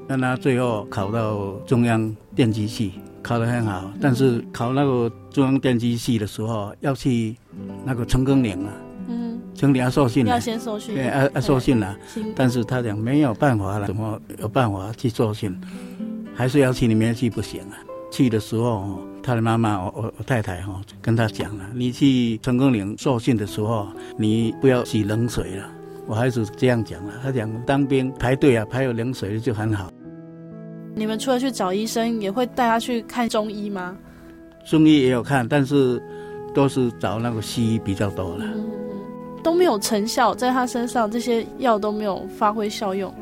[0.08, 3.92] 让他最后考到中央电机系，考得很好。
[4.00, 7.36] 但是考那个中央电机系的时候，要去
[7.84, 8.72] 那个成功岭啊，
[9.10, 11.98] 嗯，成岭要受训，要先受训，对，要要受训了。
[12.36, 15.60] 但是他讲没有办法了，怎么有办法去受训？
[16.34, 17.76] 还是要去，里面去不行啊。
[18.12, 25.70] 去的时候，他的妈妈，我我我太太哈，跟他讲了，你去成功岭受训的时候，你不要洗冷水了。
[26.08, 29.92] 我孩子这样讲了，他讲当兵排队啊，排有冷水就很好。
[30.96, 33.96] 你们除了去找医生，也会带他去看中医吗？
[34.66, 36.02] 中医也有看，但是
[36.54, 38.46] 都是找那个西医比较多了。
[38.56, 38.66] 嗯，
[39.44, 43.14] 都没有成效，在他身上这些药都没有发挥效用。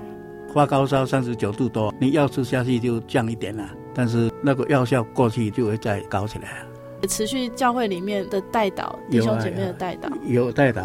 [0.54, 6.63] 发高烧三十九度多，你药吃下去就降一点了，但是那个药效过去就会再高起来。
[7.10, 10.84] 持续教会里面的代祷，弟兄姐妹的代祷，有代祷，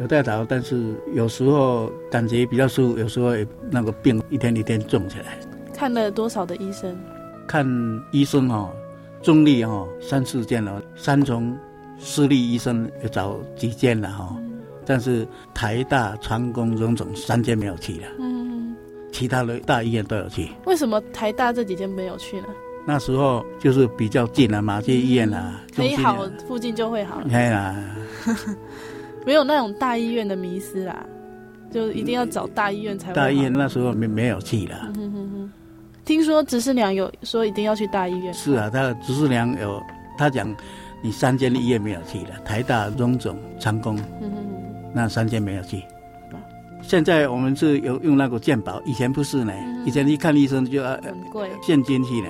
[0.00, 3.32] 有代祷，但是有时候感觉比较舒服，有时候
[3.70, 5.38] 那个病一天一天重起来。
[5.74, 6.96] 看了多少的医生？
[7.46, 7.66] 看
[8.12, 8.70] 医生哦，
[9.22, 11.56] 中立哦，三四间了，三重
[11.98, 18.76] 私立医生有找几间了哈，嗯、但是台大、长工、荣总三间没有去了，嗯，
[19.10, 20.48] 其他的大医院都有去。
[20.66, 22.46] 为什么台大这几间没有去呢？
[22.86, 27.28] 那时候就是比较近了嘛，这医院啊，可以好，附近就会好了。
[27.28, 27.76] 对啊，
[29.26, 31.04] 没有那种大医院的迷失啦，
[31.70, 33.12] 就一定要找大医院才。
[33.12, 34.92] 大医院那时候没没有去了。
[34.96, 35.52] 嗯哼哼
[36.04, 38.32] 听说执事娘有说一定要去大医院。
[38.32, 39.82] 是啊，他执事娘有，
[40.16, 40.54] 他讲
[41.02, 45.82] 你三间医院没有去了，台大、荣总、长工，嗯、哼哼那三间没有去。
[46.80, 52.28] 现在我们是有用那个健保，以前不是呢，嗯、以前一看医生就要很贵，现金去呢。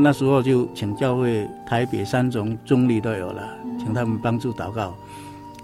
[0.00, 3.46] 那时候就请教会台北三种、中立都有了，
[3.78, 4.92] 请他们帮助祷告，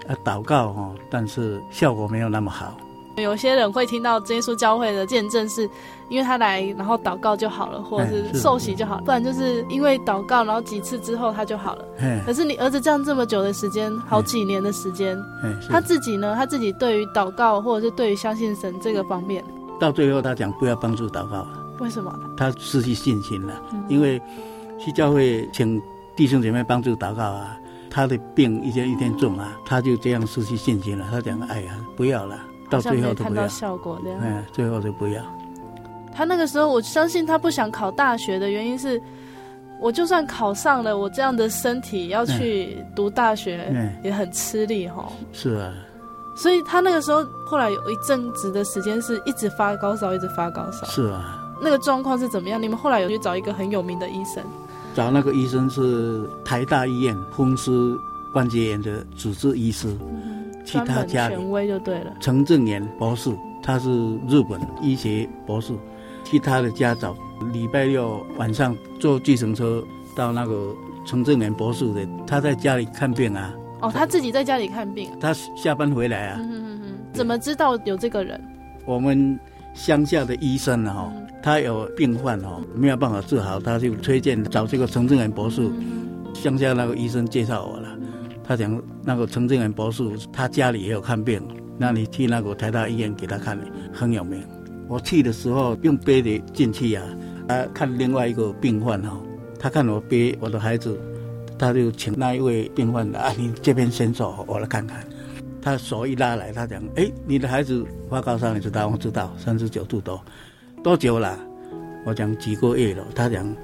[0.09, 2.75] 啊，祷告哈，但是效果没有那么好。
[3.17, 5.69] 有些人会听到耶稣教会的见证，是
[6.09, 11.85] 因为他来，然后祷告就好了，或者是受洗就好了，不然就是因为祷告，然后几次之后他就好了。
[12.25, 15.19] 可是你儿子这样这么久的时间，好几年的时间，
[15.69, 16.37] 他自己呢？
[16.37, 19.43] 他自己对于祷告，或者是对于相信神这个方面，
[19.81, 21.45] 到最后他讲不要帮助祷告。
[21.81, 22.17] 为什么？
[22.37, 24.23] 他失去信心了，因为
[24.79, 25.83] 去教会请
[26.15, 27.59] 弟兄姐妹帮助祷告啊，
[27.91, 31.07] 他的病一天一天重啊，他就这样失去信心了。
[31.11, 32.39] 他讲：“哎呀，不要了。”
[32.71, 35.23] 到最后都看到效果这样，嗯，最后就不要。
[36.15, 39.01] 他那个时候，我相信他不想考大学的原因是，
[39.81, 43.73] 我就算考上了，我这样的身体要去读大学
[44.05, 45.11] 也很吃力哈。
[45.33, 45.73] 是啊，
[46.37, 50.85] 所以他那个时候后来有一阵子的时间是一直发高烧，一直发高烧。
[50.89, 52.63] 是啊，那个状况是怎么样？
[52.63, 54.45] 你们后来有去找一个很有名的医生？
[54.99, 57.71] 找那个医生是台大医院风湿
[58.33, 59.97] 关节炎的主治医师。
[60.65, 62.13] 去他家里，权威就对了。
[62.19, 63.31] 陈正元博士，
[63.63, 63.89] 他是
[64.27, 65.73] 日本医学博士，
[66.25, 67.17] 去他的家找。
[67.53, 69.85] 礼拜六晚上坐计程车
[70.17, 70.75] 到那个
[71.07, 73.55] 陈正元博士的，他在家里看病啊。
[73.81, 75.09] 哦，他自己在家里看病。
[75.21, 76.41] 他下班回来啊。
[76.41, 76.99] 嗯嗯嗯。
[77.13, 78.41] 怎么知道有这个人？
[78.85, 79.39] 我们
[79.75, 81.13] 乡下的医生哈，
[81.43, 85.71] 他有病患哦，没有办法治好，他就推荐找这个陈正元博士。
[86.35, 87.89] 乡下那个医生介绍我了，
[88.45, 91.43] 他讲那个陈正元博士，他家里也有看病，
[91.77, 93.59] 那你去那个台大医院给他看，
[93.93, 94.43] 很有名。
[94.89, 97.05] 我去的时候用背的进去啊，
[97.49, 99.19] 他看另外一个病患哈，
[99.59, 100.99] 他看我背我的孩子，
[101.59, 105.05] 他就请那一位病患啊，你这边先坐，我来看看。
[105.61, 108.87] 他手一拉来，他讲，哎，你的孩子发高烧，你知道？
[108.89, 110.23] 我知道，三十九度多，
[110.89, 111.39] 多久了？
[112.07, 113.05] 我讲几个月了。
[113.15, 113.55] 他讲，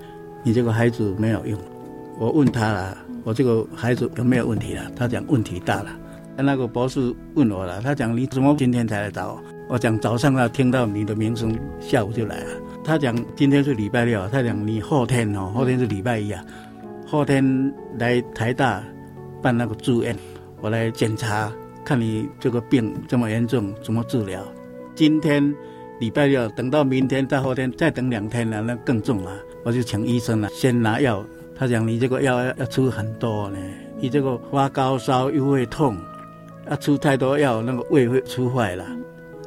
[0.43, 1.59] 你这个孩子没有用。
[2.19, 4.93] 我问他了，我这个孩子有没有问题了？
[4.95, 5.89] 他讲问题大了。
[6.37, 9.43] 那个博士问我了，他讲你怎么今天才来找我？
[9.71, 12.51] 我讲早上啊听到你的名声，下午就来了。
[12.85, 16.45] 他讲今天是礼拜六，他讲你后天哦，后天是礼拜一啊，
[17.07, 18.85] 后天来台大
[19.41, 20.15] 办那个住院，
[20.61, 21.51] 我来检查，
[21.87, 24.45] 看你这个病这么严重，怎么治疗？
[24.95, 25.43] 今天
[26.05, 29.33] 礼拜六，等到明天到后天再等两天了，那更重了。
[29.63, 31.25] 我就请医生了，先拿药。
[31.57, 33.59] 他讲你这个药要要出很多呢，
[33.99, 35.97] 你这个发高烧又会痛，
[36.69, 38.85] 要吃太多药，那个胃会出坏了。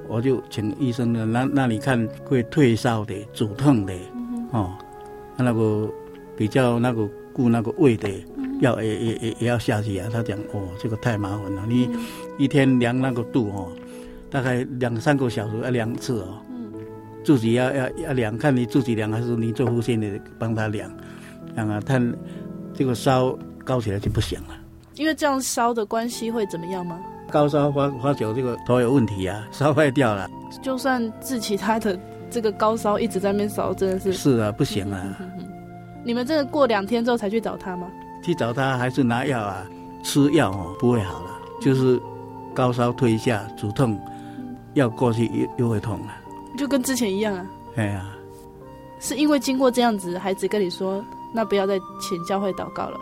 [0.07, 3.93] 我就请医生了，那那你看会退烧的、止痛的，
[4.51, 4.73] 哦，
[5.37, 5.87] 那个
[6.35, 8.09] 比较那个顾那个胃的
[8.61, 10.09] 药也也也也要下去啊。
[10.11, 11.87] 他讲哦，这个太麻烦了，你
[12.39, 13.69] 一天量那个度哦，
[14.31, 16.39] 大概两三个小时要量一次哦，
[17.27, 20.89] 自己要要要量，看你自己量还是你做护士的帮他量。
[21.57, 22.01] 啊，他
[22.73, 24.55] 这个烧高起来就不行了，
[24.95, 26.97] 因为这样烧的关系会怎么样吗？
[27.29, 30.29] 高烧发发久，这个头有问题啊，烧坏掉了。
[30.61, 31.99] 就算治其他的，
[32.29, 35.17] 这个高烧一直在那边烧，真的是是啊，不行啊。
[36.05, 37.89] 你们真的过两天之后才去找他吗？
[38.23, 39.67] 去找他还是拿药啊？
[40.01, 41.99] 吃药哦，不会好了，就是
[42.53, 43.99] 高烧退一下，止痛，
[44.75, 45.25] 药过去
[45.57, 46.13] 又又会痛了，
[46.57, 47.45] 就跟之前一样啊。
[47.75, 48.09] 哎呀，
[48.99, 51.03] 是因为经过这样子，孩子跟你说。
[51.33, 52.97] 那不要再请教会祷告了。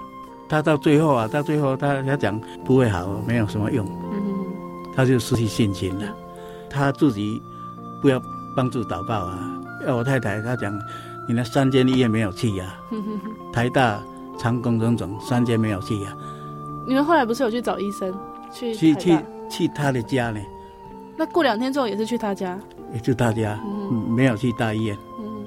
[0.50, 4.46] 他到最后啊，到最后他他讲不会好，没有什么用，嗯、
[4.96, 6.12] 他就失去信心了。
[6.70, 7.40] 他自己
[8.02, 8.20] 不要
[8.56, 9.40] 帮助祷告啊。
[9.86, 10.74] 要我太太，他讲
[11.28, 12.98] 你那三间医院没有去呀、啊，
[13.54, 14.02] 台大、
[14.40, 16.18] 长庚种种三间没有去呀、啊。
[16.88, 18.14] 你们后来不是有去找医生
[18.52, 19.18] 去去去
[19.50, 20.40] 去他的家呢？
[21.16, 22.60] 那过两天之后也是去他家，
[22.96, 24.98] 也去他家，嗯、没有去大医院。
[25.20, 25.46] 嗯，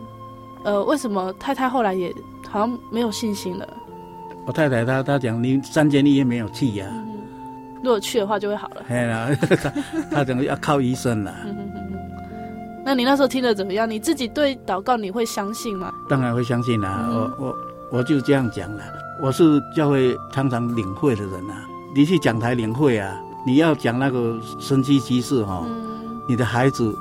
[0.63, 2.15] 呃，为什么太太后来也？
[2.49, 3.69] 好像没有信心了。
[4.47, 7.19] 我太太她她讲，你三间医院没有去呀、啊嗯，
[7.83, 8.83] 如果去的话就会好了。
[8.89, 9.29] 哎呀，
[10.11, 11.57] 她讲要靠医生了、嗯。
[12.87, 13.91] 那你那时候听得怎么样？
[13.91, 15.93] 你自己对祷告你会相信吗？
[16.09, 17.17] 当然会相信啦、啊嗯。
[17.17, 17.57] 我我
[17.99, 18.83] 我就这样讲了。
[19.21, 21.69] 我是教会常常领会的人啊。
[21.95, 25.67] 你去讲台领会啊，你要讲那个神迹奇事哈，
[26.27, 26.97] 你的孩子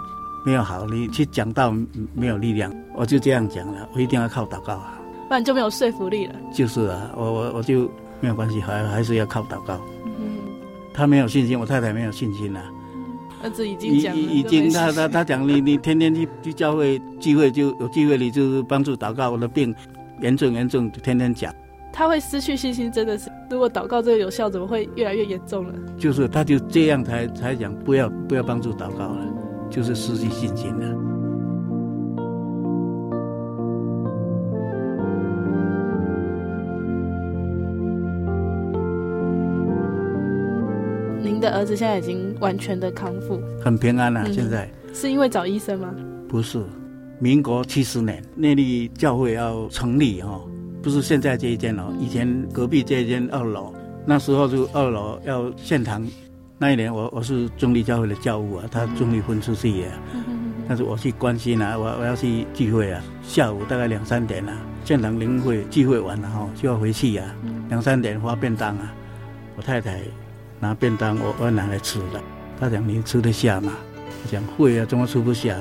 [0.47, 1.75] 没有好，你去讲道
[2.13, 2.73] 没有力量。
[2.95, 4.97] 我就这样讲了，我一定要靠祷告啊。
[5.27, 6.35] 不然就没有说服力了。
[6.53, 7.91] 就是啊，我我我就
[8.21, 9.77] 没有关系，还还是要靠祷告。
[10.05, 10.37] 嗯，
[10.93, 12.65] 他没有信心，我太太没有信心了、啊。
[13.43, 19.29] 儿子已经讲了，已经他他他讲你你天天去去教会聚会就有机会，你就是帮助祷告。
[19.31, 19.75] 我的病
[20.21, 21.53] 严重严重，就天天讲。
[21.91, 23.29] 他会失去信心，真的是。
[23.49, 25.73] 如果祷告这个有效，怎么会越来越严重了？
[25.97, 29.27] 就是他就这样才才讲不要不要帮助祷告了，
[29.69, 30.85] 就是失去信心了。
[41.21, 44.33] 您的儿子现在已经完全的康复，很平安了、啊嗯。
[44.33, 45.93] 现在是因为找医生吗？
[46.27, 46.63] 不是，
[47.19, 50.41] 民国七十年内地教会要成立哦，
[50.81, 53.71] 不是现在这一间哦，以前隔壁这一间二楼，
[54.05, 56.05] 那时候就二楼要献堂。
[56.57, 59.91] 那一年我我是中立教会的教务啊，他中立分出去啊，
[60.67, 67.35] 但是我去关心啊，我我要去聚会啊，下午大概两三点啊，献堂灵会聚会完了哈，就要回去啊，
[67.69, 68.93] 两三点发便当啊，
[69.55, 70.01] 我太太。
[70.59, 72.19] 拿便当，我我拿来吃了。
[72.59, 73.73] 他讲，你吃得下吗？
[74.23, 75.55] 我讲会啊，怎么吃不下？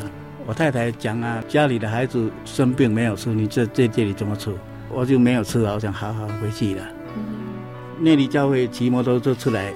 [0.47, 4.51] 我太太讲啊，家里的孩子生病没有吃，你这在这里怎么吃？
[4.91, 5.75] 我就没有吃啊。
[5.75, 6.83] 我想好好回去了。
[7.15, 8.03] 嗯。
[8.03, 9.71] 内坜教会骑摩托车出来，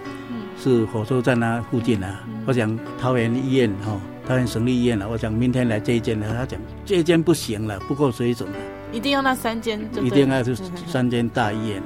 [0.63, 2.21] 是火车站那附近啊。
[2.47, 5.09] 我讲桃园医院哈，桃园省立医院啊。
[5.11, 8.57] 我讲明天来这一间的，他讲这一间不行了，不够水准了。
[8.93, 10.55] 一定要那三间，一定要是
[10.87, 11.83] 三间大医院。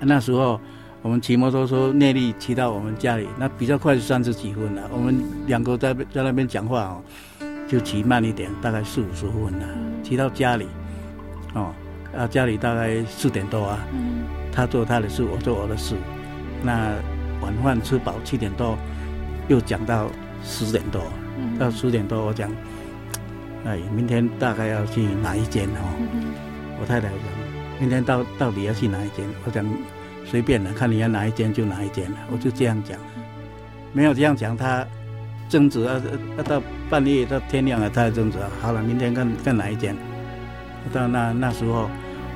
[0.00, 0.58] 那时候。
[1.00, 4.82] 我们骑摩托车内力骑到我们家里，那比较快是三十几分了。
[4.92, 7.00] 我们两个在在那边讲话哦，
[7.68, 9.66] 就骑慢一点，大概四五十分了。
[10.02, 10.66] 骑到家里，
[11.54, 11.72] 哦，
[12.16, 13.78] 啊家里大概四点多啊。
[14.50, 15.94] 他做他的事，我做我的事。
[16.64, 16.90] 那
[17.48, 18.76] 晚饭吃饱七点多，
[19.48, 20.10] 又讲到
[20.44, 21.02] 十点多。
[21.58, 22.50] 到十点多我讲，
[23.64, 25.80] 哎，明天大概要去哪一间哦？
[26.80, 27.18] 我太太讲，
[27.80, 29.24] 明天到到底要去哪一间？
[29.44, 29.64] 我讲。
[30.26, 32.98] 随便了，看你要哪一间就哪一间了，我就这样讲，
[33.94, 34.86] 没有这样讲，他
[35.48, 35.98] 争执啊，
[36.44, 38.36] 到半夜到天亮了，他还争执。
[38.60, 39.96] 好了，明天看看哪一间。
[40.92, 41.88] 到那那时候，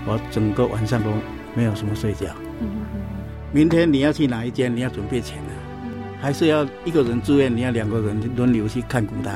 [0.06, 1.10] 我整个晚上都
[1.54, 2.28] 没有什么睡觉。
[3.52, 4.74] 明天你要去哪一间？
[4.74, 5.52] 你要准备钱啊，
[6.20, 7.54] 还是要一个人住院？
[7.54, 9.30] 你要两个人轮流去看顾他。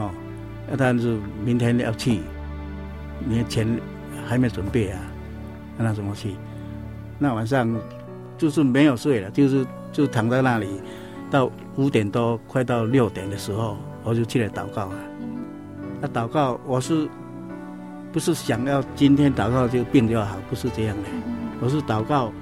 [0.00, 0.10] 哦，
[0.70, 2.20] 那但是明天要去，
[3.26, 3.66] 你的钱
[4.26, 5.00] 还没准备啊，
[5.76, 6.36] 那他怎么去？
[7.18, 7.76] 那晚上
[8.38, 10.80] 就是没有睡了，就是就躺在那里，
[11.32, 14.94] 到五点多快到六点的时候，我就起来祷告啊。
[16.00, 17.08] 那祷告我是
[18.12, 20.36] 不是想要今天祷告就病就好？
[20.48, 21.08] 不是这样的，
[21.60, 22.32] 我是祷告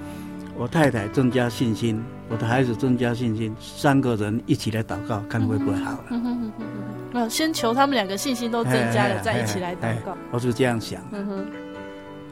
[0.59, 6.05] 我太太增加信心，我的孩子增加信心，三个人一起来祷告，看会不会好了。
[6.09, 6.51] 嗯嗯
[7.13, 7.29] 嗯。
[7.29, 10.17] 先求他们两个信心都增加了，再一起来祷告。
[10.31, 11.01] 我是这样想。
[11.13, 11.45] 嗯哼。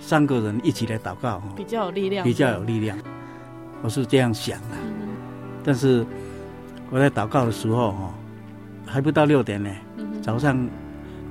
[0.01, 2.25] 三个人一起来祷告，比较有力量。
[2.25, 2.97] 比较有力量，
[3.81, 4.75] 我是这样想的。
[4.75, 5.07] 嗯、
[5.63, 6.05] 但是
[6.89, 8.13] 我在祷告的时候，哈，
[8.85, 9.69] 还不到六点呢。
[9.95, 10.69] 嗯、早上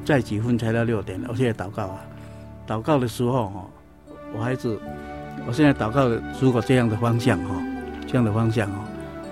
[0.03, 2.01] 再几分才到六点，我现在祷告啊。
[2.67, 3.67] 祷告的时候，哈，
[4.35, 4.81] 我孩子，
[5.47, 6.09] 我现在祷告，
[6.41, 7.55] 如果这样的方向，哈，
[8.07, 8.85] 这样的方向，哈，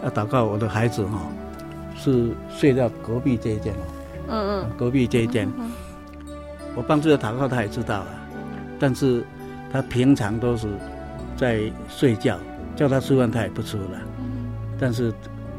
[0.05, 1.21] 要祷告我的孩子，哈，
[1.97, 3.75] 是睡到隔壁这一间，
[4.29, 5.71] 嗯嗯，隔壁这一间，嗯
[6.27, 6.35] 嗯、
[6.77, 8.07] 我帮助他祷告，他也知道啊。
[8.79, 9.25] 但是，
[9.73, 10.69] 他平常都是
[11.37, 12.39] 在睡觉，
[12.77, 14.01] 叫他吃饭他也不吃了。
[14.79, 15.13] 但是，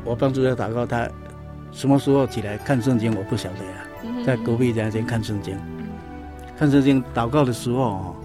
[0.04, 1.08] 我帮助他祷告，他
[1.72, 3.72] 什么时候起来看圣经我不晓得呀。
[4.26, 5.58] 在隔壁这间看圣经，
[6.58, 8.16] 看圣经祷告的时候哦，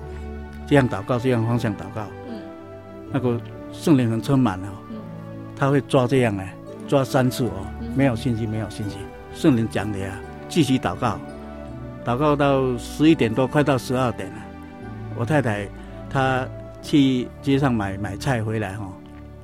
[0.67, 2.07] 这样祷告，这样方向祷告，
[3.13, 3.39] 那个
[3.73, 4.69] 圣灵很充满哦，
[5.57, 6.55] 他会抓这样哎，
[6.89, 8.99] 抓三次哦，没有信心，没有信心。
[9.35, 10.15] 圣灵讲的呀，
[10.49, 11.19] 继续祷告，
[12.05, 14.37] 祷告到十一点多，快到十二点了。
[15.17, 15.69] 我太太
[16.09, 16.47] 她
[16.83, 18.87] 去街上买买菜回来哈，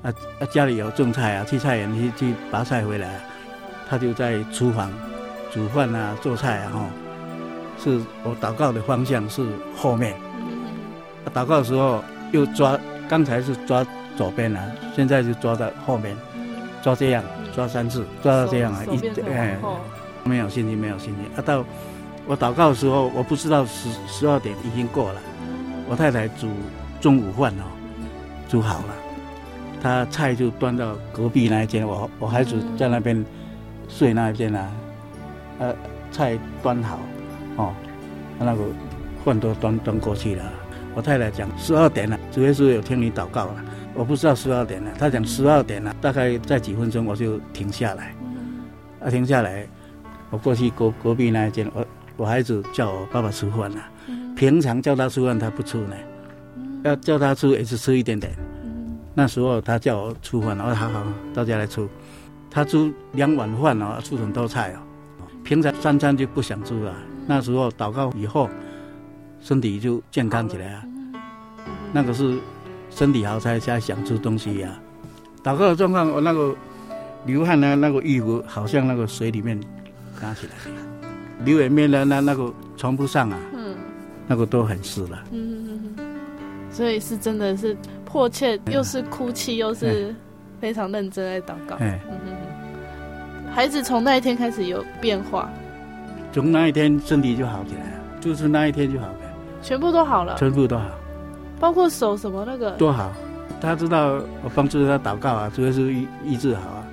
[0.03, 3.21] 啊啊家里有种菜啊，去菜园去去拔菜回来，
[3.89, 4.91] 她就在厨房
[5.53, 6.81] 煮饭啊做菜啊哈，
[7.79, 9.47] 是我祷告的方向是
[9.77, 10.14] 后面，
[11.35, 12.03] 祷告的时候
[12.33, 12.79] 又抓，
[13.09, 13.87] 刚才是抓
[14.17, 16.17] 左边啊，现在就抓到后面，
[16.83, 17.23] 抓这样
[17.55, 19.57] 抓三次，抓到这样啊一哎
[20.25, 21.65] 没有信心没有信心啊，到
[22.27, 25.21] 我祷告的时候我不知道十十二点已经过了。
[25.89, 26.49] 我太太煮
[27.01, 27.65] 中午饭哦，
[28.49, 28.95] 煮好了，
[29.81, 33.25] 她菜就端到隔壁那一间，我我孩子在那边
[33.89, 34.69] 睡那一间啊，
[35.61, 35.75] 呃，
[36.11, 36.99] 菜端好，
[37.57, 37.73] 哦，
[38.41, 38.63] 那个
[39.25, 40.43] 饭都端端过去了。
[40.97, 48.14] 我太太讲十二点了，主耶稣有听你祷告了，我不知道十二点了，他讲十二点了，大概在几分钟我就停下来，
[49.01, 49.68] 啊，停下来，
[50.30, 51.86] 我过去隔隔壁那一间，我
[52.16, 53.76] 我孩子叫我爸爸吃饭了。
[54.34, 55.94] 平常叫他吃饭，他不吃呢。
[56.82, 58.32] 要叫他吃，也是吃一点点。
[59.12, 61.03] 那时候他叫我吃饭，我说好好，
[61.34, 61.86] 大家来吃。
[62.51, 64.78] 他吃两碗饭哦，吃很多菜哦。
[65.44, 66.94] 平常三餐就不想吃了。
[67.26, 68.49] 那时候祷告以后，
[69.41, 70.84] 身体就健康起来啊。
[71.93, 72.39] 那个是
[72.91, 74.70] 身体好才才想吃东西呀。
[75.43, 76.55] 祷告的状况，我那个
[77.24, 79.59] 流汗呢，那个衣服好像那个水里面
[80.20, 80.53] 拿起来，
[81.45, 83.39] 流眼面呢那那个穿不上啊。
[83.55, 83.74] 嗯。
[84.28, 85.95] 那个都很湿了，嗯，
[86.68, 90.12] 所以是真的是迫切，又是哭泣，又是
[90.61, 91.78] 非常认真在祷告。
[93.55, 95.49] 孩子从那一天开始有变化，
[96.32, 99.18] 从那一天身体就好起来了，就是那一天就好了，
[99.67, 100.85] 全部都好了，全部都好，
[101.59, 103.12] 包括手什么那个都好。
[103.61, 104.12] 他知道
[104.45, 106.87] 我帮助他祷告啊，主要是医医治好啊，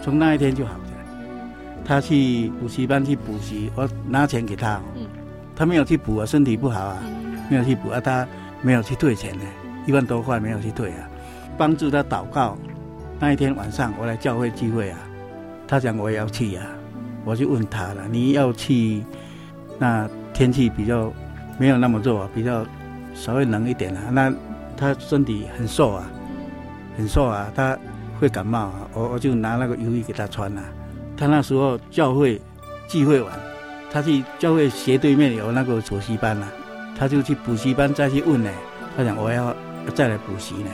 [0.00, 1.00] 从那一天就好起来。
[1.84, 4.80] 他去补习班去补习，我拿钱给他。
[4.94, 5.02] 嗯。
[5.56, 6.98] 他没有去补啊，身体不好啊，
[7.50, 8.24] 没有去补啊，他
[8.62, 9.44] 没有去退钱呢，
[9.86, 11.08] 一万多块没有去退啊，
[11.58, 12.56] 帮助他祷告。
[13.18, 14.98] 那一天晚上我来教会聚会啊，
[15.66, 16.64] 他讲我也要去啊，
[17.24, 19.02] 我就问他了，你要去，
[19.80, 21.12] 那天气比较
[21.60, 22.64] 没有那么热，比较
[23.14, 24.32] 稍微冷一点啊，那
[24.78, 26.10] 他身体很瘦啊，
[26.96, 27.76] 很瘦啊，他
[28.18, 30.62] 会感冒啊，我我就拿那个雨衣给他穿啊，
[31.18, 32.40] 他那时候教会
[32.88, 33.30] 聚会完。
[33.92, 36.46] 他去教会斜对面有那个补习班呐，
[36.98, 38.50] 他就去补习班再去问呢。
[38.96, 39.54] 他讲我要
[39.94, 40.70] 再来补习呢，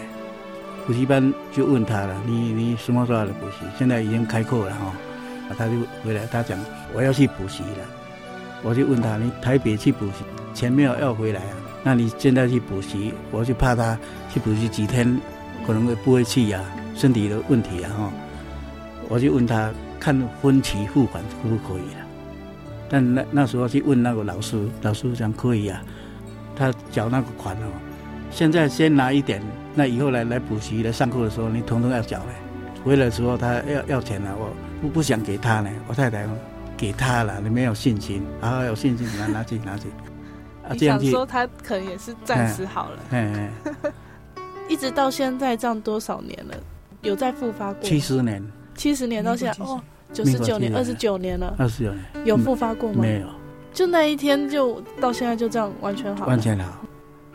[0.86, 3.66] 补习班就问他了，你你什么时候来补习？
[3.76, 4.92] 现在已经开课了哈，
[5.58, 5.72] 他就
[6.04, 6.56] 回来，他讲
[6.94, 8.05] 我要去补习了。
[8.62, 11.56] 我就问他，你台北去补习，钱没有要回来啊？
[11.84, 13.96] 那你现在去补习，我就怕他
[14.32, 15.20] 去补习几天，
[15.66, 16.66] 可能会不会去呀、啊？
[16.96, 18.12] 身体的问题啊哈。
[19.08, 22.02] 我就问他，看分期付款可不可以啊？
[22.88, 25.82] 但那那时候去问那个老师，老师讲可以啊，
[26.56, 27.66] 他缴那个款哦。
[28.30, 29.40] 现在先拿一点，
[29.74, 32.32] 那以后来来补习来上课的时候，你统统要缴嘞。
[32.84, 35.70] 回来的时候他要要钱了，我不不想给他呢。
[35.86, 36.26] 我太太
[36.76, 39.88] 给他了，你没有信心，然后有信心拿拿去拿去。
[40.68, 42.98] 啊，这样说他可能也是暂时好了。
[43.10, 43.50] 嗯
[43.84, 43.92] 嗯。
[44.68, 46.54] 一直到现在这样多少年了？
[47.02, 47.82] 有再复发过？
[47.82, 48.42] 七十年。
[48.74, 49.80] 七十年到现在哦，
[50.12, 51.54] 九十九年，二十九年了。
[51.56, 52.04] 二十九年。
[52.24, 53.00] 有复发过吗？
[53.00, 53.28] 没有。
[53.72, 56.26] 就那一天，就到现在就这样完全好。
[56.26, 56.84] 完全好。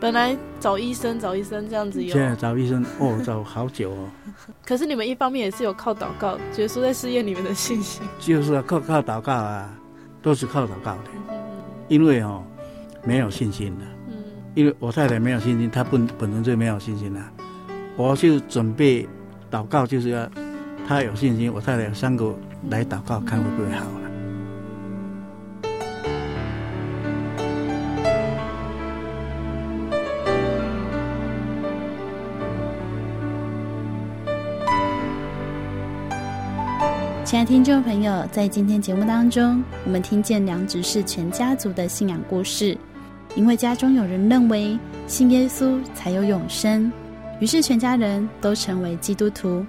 [0.02, 4.08] 本来找医生找医生这样子有，现在找医生哦，找好久哦。
[4.66, 8.02] 可是你们一方面也是有靠祷告，觉得说在试验你们的信心。
[8.18, 9.72] 就是靠靠祷告啊，
[10.20, 11.04] 都是靠祷告的。
[11.86, 12.42] 因为哦，
[13.04, 13.84] 没有信心的。
[14.08, 14.24] 嗯。
[14.56, 17.20] 因为我太太没有信心，她本本身就没有信心了。
[17.96, 19.08] 我就准备
[19.52, 20.28] 祷告，就是要
[20.84, 22.34] 她有信心，我太太有三个
[22.70, 23.86] 来祷告，看会不会好。
[37.32, 42.76] 亲爱的听众朋友，在今天节目当中，我们听见梁执事全家族的信仰故事。
[43.34, 46.92] 因为家中有人认为信耶稣才有永生，
[47.40, 49.64] 于是全家人都成为基督徒。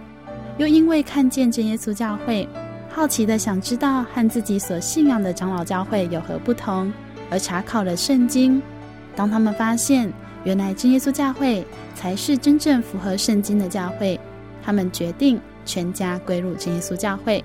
[0.57, 2.45] 又因为看见真耶稣教会，
[2.89, 6.91] 好奇的想知道和自己所信仰的长老教会有何不同，
[7.29, 8.61] 而查考了圣经。
[9.15, 10.11] 当他们发现
[10.43, 14.19] 原来真耶稣教会才是真正符合圣经的教会，
[14.61, 17.41] 他们决定全家归入真耶稣教会。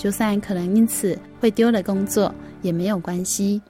[0.00, 3.60] 就算可能因此会丢了工作，也没有关系，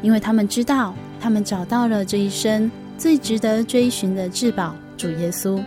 [0.00, 5.62] 因为他们知道，他们找到了这一生最值得追寻的至宝——主耶稣。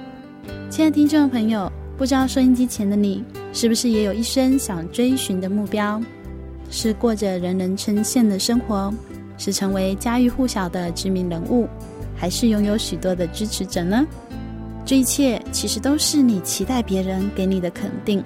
[0.71, 6.01] 亲爱的听众朋友，不知道收音机前的你，是不是也有一生想追寻的目标？
[6.71, 8.91] 是过着人人称羡的生活，
[9.37, 11.67] 是成为家喻户晓的知名人物，
[12.15, 14.03] 还是拥有许多的支持者呢？
[14.83, 18.23] 这一切其实都是你期待别人给你的肯定。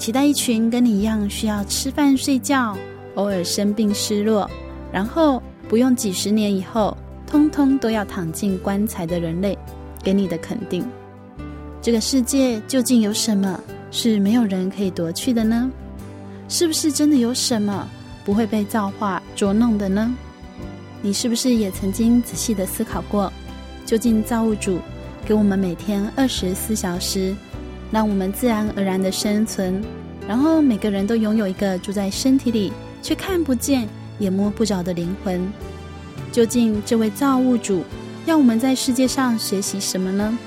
[0.00, 2.74] 期待一群跟你一样需要吃饭睡觉、
[3.16, 4.50] 偶尔生病失落，
[4.90, 6.96] 然后不用几十年以后，
[7.26, 9.56] 通通都要躺进棺材的人类
[10.02, 10.82] 给你的肯定。
[11.82, 15.70] 这个世界究竟有什么是没有人可以夺去的呢？
[16.48, 17.86] 是不是真的有什么
[18.24, 20.16] 不会被造化捉弄的呢？
[21.02, 23.30] 你是不是也曾经仔细的思考过，
[23.84, 24.78] 究竟造物主
[25.26, 27.36] 给我们每天二十四小时，
[27.90, 29.82] 让我们自然而然的生存，
[30.28, 32.72] 然后每个人都拥有一个住在身体里
[33.02, 33.88] 却看不见
[34.18, 35.50] 也摸不着的灵魂。
[36.30, 37.82] 究竟这位造物主
[38.26, 40.38] 要我们在世界上学习什么呢？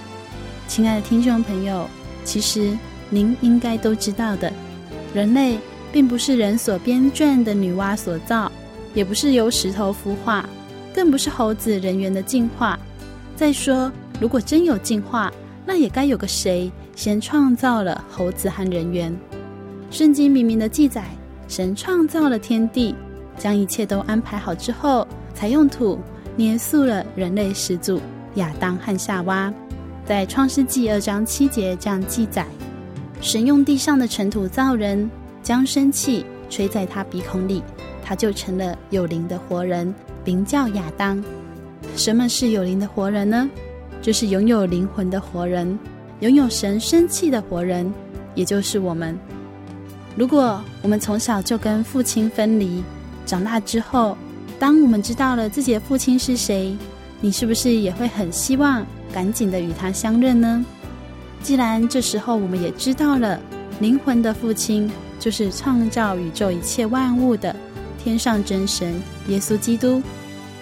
[0.67, 1.87] 亲爱的听众朋友，
[2.23, 2.77] 其实
[3.09, 4.51] 您应该都知道的，
[5.13, 5.57] 人类
[5.91, 8.49] 并不是人所编撰的女娲所造，
[8.93, 10.47] 也不是由石头孵化，
[10.95, 12.79] 更不是猴子人猿的进化。
[13.35, 13.91] 再说，
[14.21, 15.29] 如果真有进化，
[15.65, 19.15] 那也该有个谁先创造了猴子和人猿。
[19.89, 21.05] 圣经明明的记载，
[21.47, 22.95] 神创造了天地，
[23.37, 25.99] 将一切都安排好之后，才用土
[26.35, 27.99] 捏塑了人类始祖
[28.35, 29.53] 亚当和夏娃。
[30.05, 32.45] 在创世纪二章七节这样记载：
[33.21, 35.09] 神用地上的尘土造人，
[35.41, 37.63] 将生气吹在他鼻孔里，
[38.03, 39.93] 他就成了有灵的活人，
[40.25, 41.23] 名叫亚当。
[41.95, 43.49] 什么是有灵的活人呢？
[44.01, 45.79] 就是拥有灵魂的活人，
[46.23, 47.93] 拥有神生气的活人，
[48.33, 49.19] 也就是我们。
[50.15, 52.81] 如果我们从小就跟父亲分离，
[53.25, 54.17] 长大之后，
[54.57, 56.77] 当我们知道了自己的父亲是谁，
[57.19, 60.65] 你是不是也会很希望赶紧的与他相认呢？
[61.41, 63.37] 既然这时候我们也知道了，
[63.81, 67.53] 灵魂的父亲就是创造宇宙一切万物的
[68.01, 68.95] 天上真神
[69.27, 70.01] 耶稣基督，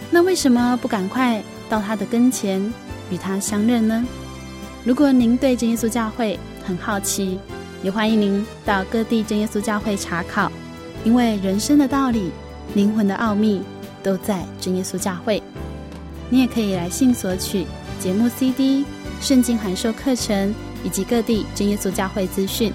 [0.10, 1.40] 那为什么不赶快
[1.70, 2.60] 到他的跟前？
[3.12, 4.04] 与他相认呢？
[4.84, 7.38] 如果您对真耶稣教会很好奇，
[7.84, 10.52] 也欢迎您到各地真耶稣教会查考，
[11.04, 12.32] 因为人生的道理、
[12.74, 13.62] 灵魂的奥秘
[14.02, 15.42] 都在真耶稣教会。
[16.32, 17.68] 你也可以来信索取
[18.00, 18.84] 节目 CD、
[19.20, 20.54] 圣经函授课程
[20.84, 22.74] 以及各地真耶稣教会资讯。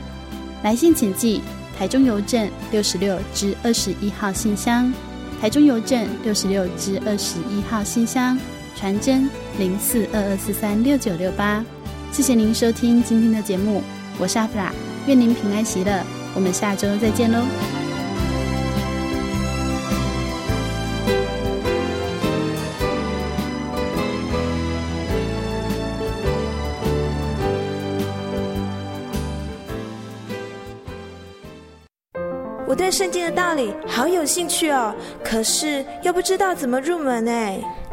[0.62, 1.40] 来信请寄
[1.76, 4.92] 台中邮政六十六至二十一号信箱，
[5.40, 8.38] 台中邮政六十六至二十一号信箱。
[8.76, 9.28] 传真
[9.58, 11.64] 零四二二四三六九六八，
[12.16, 13.82] 谢谢您收听今天的节目，
[14.18, 14.72] 我是阿弗拉，
[15.06, 16.02] 愿您平安喜乐，
[16.34, 17.44] 我们下周再见喽。
[32.66, 37.60] 我对圣经的道理好有兴趣哦，可是又不知道怎么入门哎。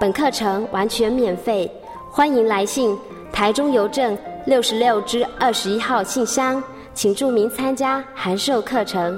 [0.00, 1.70] 本课程完全免费，
[2.10, 2.96] 欢迎来信
[3.30, 6.62] 台中邮政六十六支二十一号信箱，
[6.94, 9.14] 请注明参加函授课程。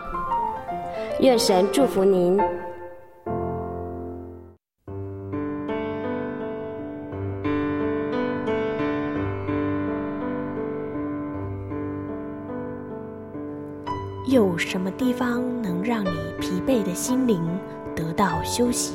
[1.20, 2.36] 愿神祝福您。
[14.26, 16.10] 有什么地方能让你
[16.40, 17.40] 疲惫的心灵
[17.94, 18.94] 得到休息？